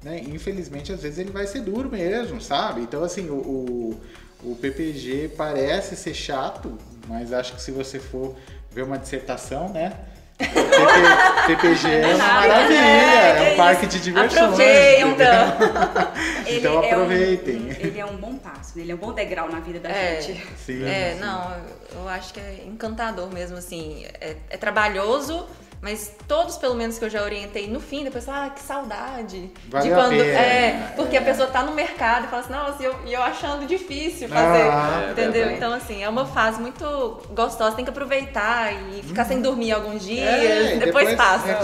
né, 0.01 0.19
infelizmente, 0.19 0.91
às 0.91 1.03
vezes 1.03 1.19
ele 1.19 1.31
vai 1.31 1.45
ser 1.45 1.61
duro 1.61 1.89
mesmo, 1.89 2.41
sabe? 2.41 2.81
Então, 2.81 3.03
assim, 3.03 3.29
o, 3.29 3.35
o, 3.35 4.01
o 4.43 4.55
PPG 4.55 5.33
parece 5.37 5.95
ser 5.95 6.13
chato, 6.15 6.75
mas 7.07 7.31
acho 7.31 7.53
que 7.55 7.61
se 7.61 7.71
você 7.71 7.99
for 7.99 8.35
ver 8.71 8.83
uma 8.83 8.97
dissertação, 8.97 9.69
né? 9.69 9.93
PPG 10.37 11.87
é 11.87 12.15
uma 12.15 12.17
maravilha, 12.17 12.79
é, 12.79 13.49
é 13.49 13.53
um 13.53 13.57
parque 13.57 13.87
de 13.87 13.99
diversões. 13.99 14.41
Aproveitam. 14.41 15.27
então 16.47 16.79
aproveitem. 16.79 17.55
É 17.55 17.59
um, 17.59 17.87
ele 17.87 17.99
é 17.99 18.05
um 18.05 18.17
bom 18.17 18.37
passo, 18.37 18.79
ele 18.79 18.91
é 18.91 18.95
um 18.95 18.97
bom 18.97 19.13
degrau 19.13 19.49
na 19.49 19.59
vida 19.59 19.79
da 19.79 19.89
é, 19.89 20.21
gente. 20.21 20.45
Sim, 20.57 20.83
é, 20.83 21.13
sim. 21.13 21.19
não, 21.19 21.55
eu 21.95 22.09
acho 22.09 22.33
que 22.33 22.39
é 22.39 22.63
encantador 22.67 23.31
mesmo, 23.31 23.57
assim. 23.57 24.05
É, 24.19 24.35
é 24.49 24.57
trabalhoso, 24.57 25.45
mas 25.83 26.15
todos, 26.29 26.55
pelo 26.55 26.75
menos, 26.75 26.97
que 26.97 27.03
eu 27.03 27.09
já 27.09 27.21
orientei 27.21 27.67
no 27.67 27.81
fim, 27.81 28.05
depois 28.05 28.29
ah, 28.29 28.49
que 28.49 28.61
saudade. 28.61 29.51
Vale 29.67 29.89
de 29.89 29.93
quando. 29.93 30.13
É, 30.13 30.93
porque 30.95 31.17
é. 31.17 31.19
a 31.19 31.21
pessoa 31.21 31.49
tá 31.49 31.61
no 31.61 31.73
mercado 31.73 32.23
e 32.23 32.29
fala 32.29 32.41
assim, 32.41 32.53
nossa, 32.53 32.81
e 32.81 32.85
eu, 32.85 32.95
eu 33.05 33.21
achando 33.21 33.67
difícil 33.67 34.29
fazer. 34.29 34.61
Ah, 34.61 35.09
entendeu? 35.11 35.49
É 35.49 35.53
então, 35.55 35.73
assim, 35.73 36.01
é 36.01 36.07
uma 36.07 36.25
fase 36.25 36.61
muito 36.61 36.85
gostosa, 37.31 37.75
tem 37.75 37.83
que 37.83 37.91
aproveitar 37.91 38.71
e 38.71 39.03
ficar 39.03 39.25
hum. 39.25 39.27
sem 39.27 39.41
dormir 39.41 39.73
alguns 39.73 40.05
dias, 40.05 40.25
é, 40.25 40.77
depois, 40.77 41.09
depois 41.09 41.15
passa. 41.15 41.59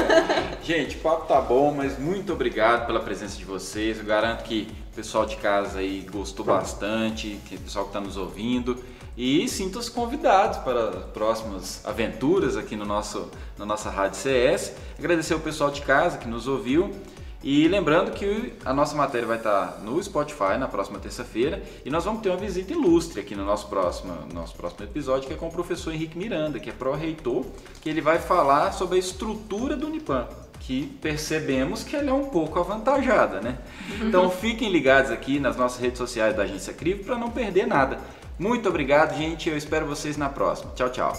Gente, 0.64 0.96
o 0.96 1.00
papo 1.00 1.26
tá 1.26 1.38
bom, 1.38 1.70
mas 1.70 1.98
muito 1.98 2.32
obrigado 2.32 2.86
pela 2.86 3.00
presença 3.00 3.36
de 3.36 3.44
vocês. 3.44 3.98
Eu 3.98 4.06
garanto 4.06 4.44
que 4.44 4.66
o 4.92 4.96
pessoal 4.96 5.26
de 5.26 5.36
casa 5.36 5.80
aí 5.80 6.06
gostou 6.10 6.42
bastante, 6.42 7.38
que 7.46 7.56
o 7.56 7.60
pessoal 7.60 7.84
que 7.84 7.90
está 7.90 8.00
nos 8.00 8.16
ouvindo. 8.16 8.82
E 9.18 9.48
sintam-se 9.48 9.90
convidados 9.90 10.58
para 10.58 10.92
próximas 11.12 11.84
aventuras 11.84 12.56
aqui 12.56 12.76
no 12.76 12.84
nosso, 12.84 13.28
na 13.58 13.66
nossa 13.66 13.90
Rádio 13.90 14.16
CS. 14.16 14.72
Agradecer 14.96 15.34
o 15.34 15.40
pessoal 15.40 15.72
de 15.72 15.82
casa 15.82 16.18
que 16.18 16.28
nos 16.28 16.46
ouviu. 16.46 16.94
E 17.42 17.66
lembrando 17.66 18.12
que 18.12 18.52
a 18.64 18.72
nossa 18.72 18.94
matéria 18.96 19.26
vai 19.26 19.38
estar 19.38 19.80
no 19.82 20.00
Spotify 20.00 20.56
na 20.56 20.68
próxima 20.68 21.00
terça-feira 21.00 21.60
e 21.84 21.90
nós 21.90 22.04
vamos 22.04 22.22
ter 22.22 22.28
uma 22.28 22.36
visita 22.36 22.72
ilustre 22.72 23.20
aqui 23.20 23.34
no 23.34 23.44
nosso 23.44 23.66
próximo, 23.66 24.14
nosso 24.32 24.54
próximo 24.54 24.84
episódio, 24.84 25.26
que 25.26 25.34
é 25.34 25.36
com 25.36 25.48
o 25.48 25.52
professor 25.52 25.92
Henrique 25.92 26.16
Miranda, 26.16 26.60
que 26.60 26.70
é 26.70 26.72
pró-reitor, 26.72 27.44
que 27.80 27.88
ele 27.88 28.00
vai 28.00 28.20
falar 28.20 28.72
sobre 28.72 28.96
a 28.96 28.98
estrutura 29.00 29.76
do 29.76 29.88
Unipam, 29.88 30.28
que 30.60 30.86
percebemos 31.00 31.82
que 31.82 31.96
ela 31.96 32.10
é 32.10 32.12
um 32.12 32.26
pouco 32.26 32.58
avantajada, 32.60 33.40
né? 33.40 33.58
Então 34.00 34.30
fiquem 34.30 34.70
ligados 34.70 35.10
aqui 35.10 35.40
nas 35.40 35.56
nossas 35.56 35.80
redes 35.80 35.98
sociais 35.98 36.36
da 36.36 36.42
Agência 36.44 36.72
Crivo 36.72 37.04
para 37.04 37.16
não 37.16 37.30
perder 37.30 37.66
nada. 37.66 37.98
Muito 38.38 38.68
obrigado, 38.68 39.16
gente. 39.16 39.48
Eu 39.48 39.56
espero 39.56 39.86
vocês 39.86 40.16
na 40.16 40.28
próxima. 40.28 40.70
Tchau, 40.74 40.90
tchau. 40.90 41.12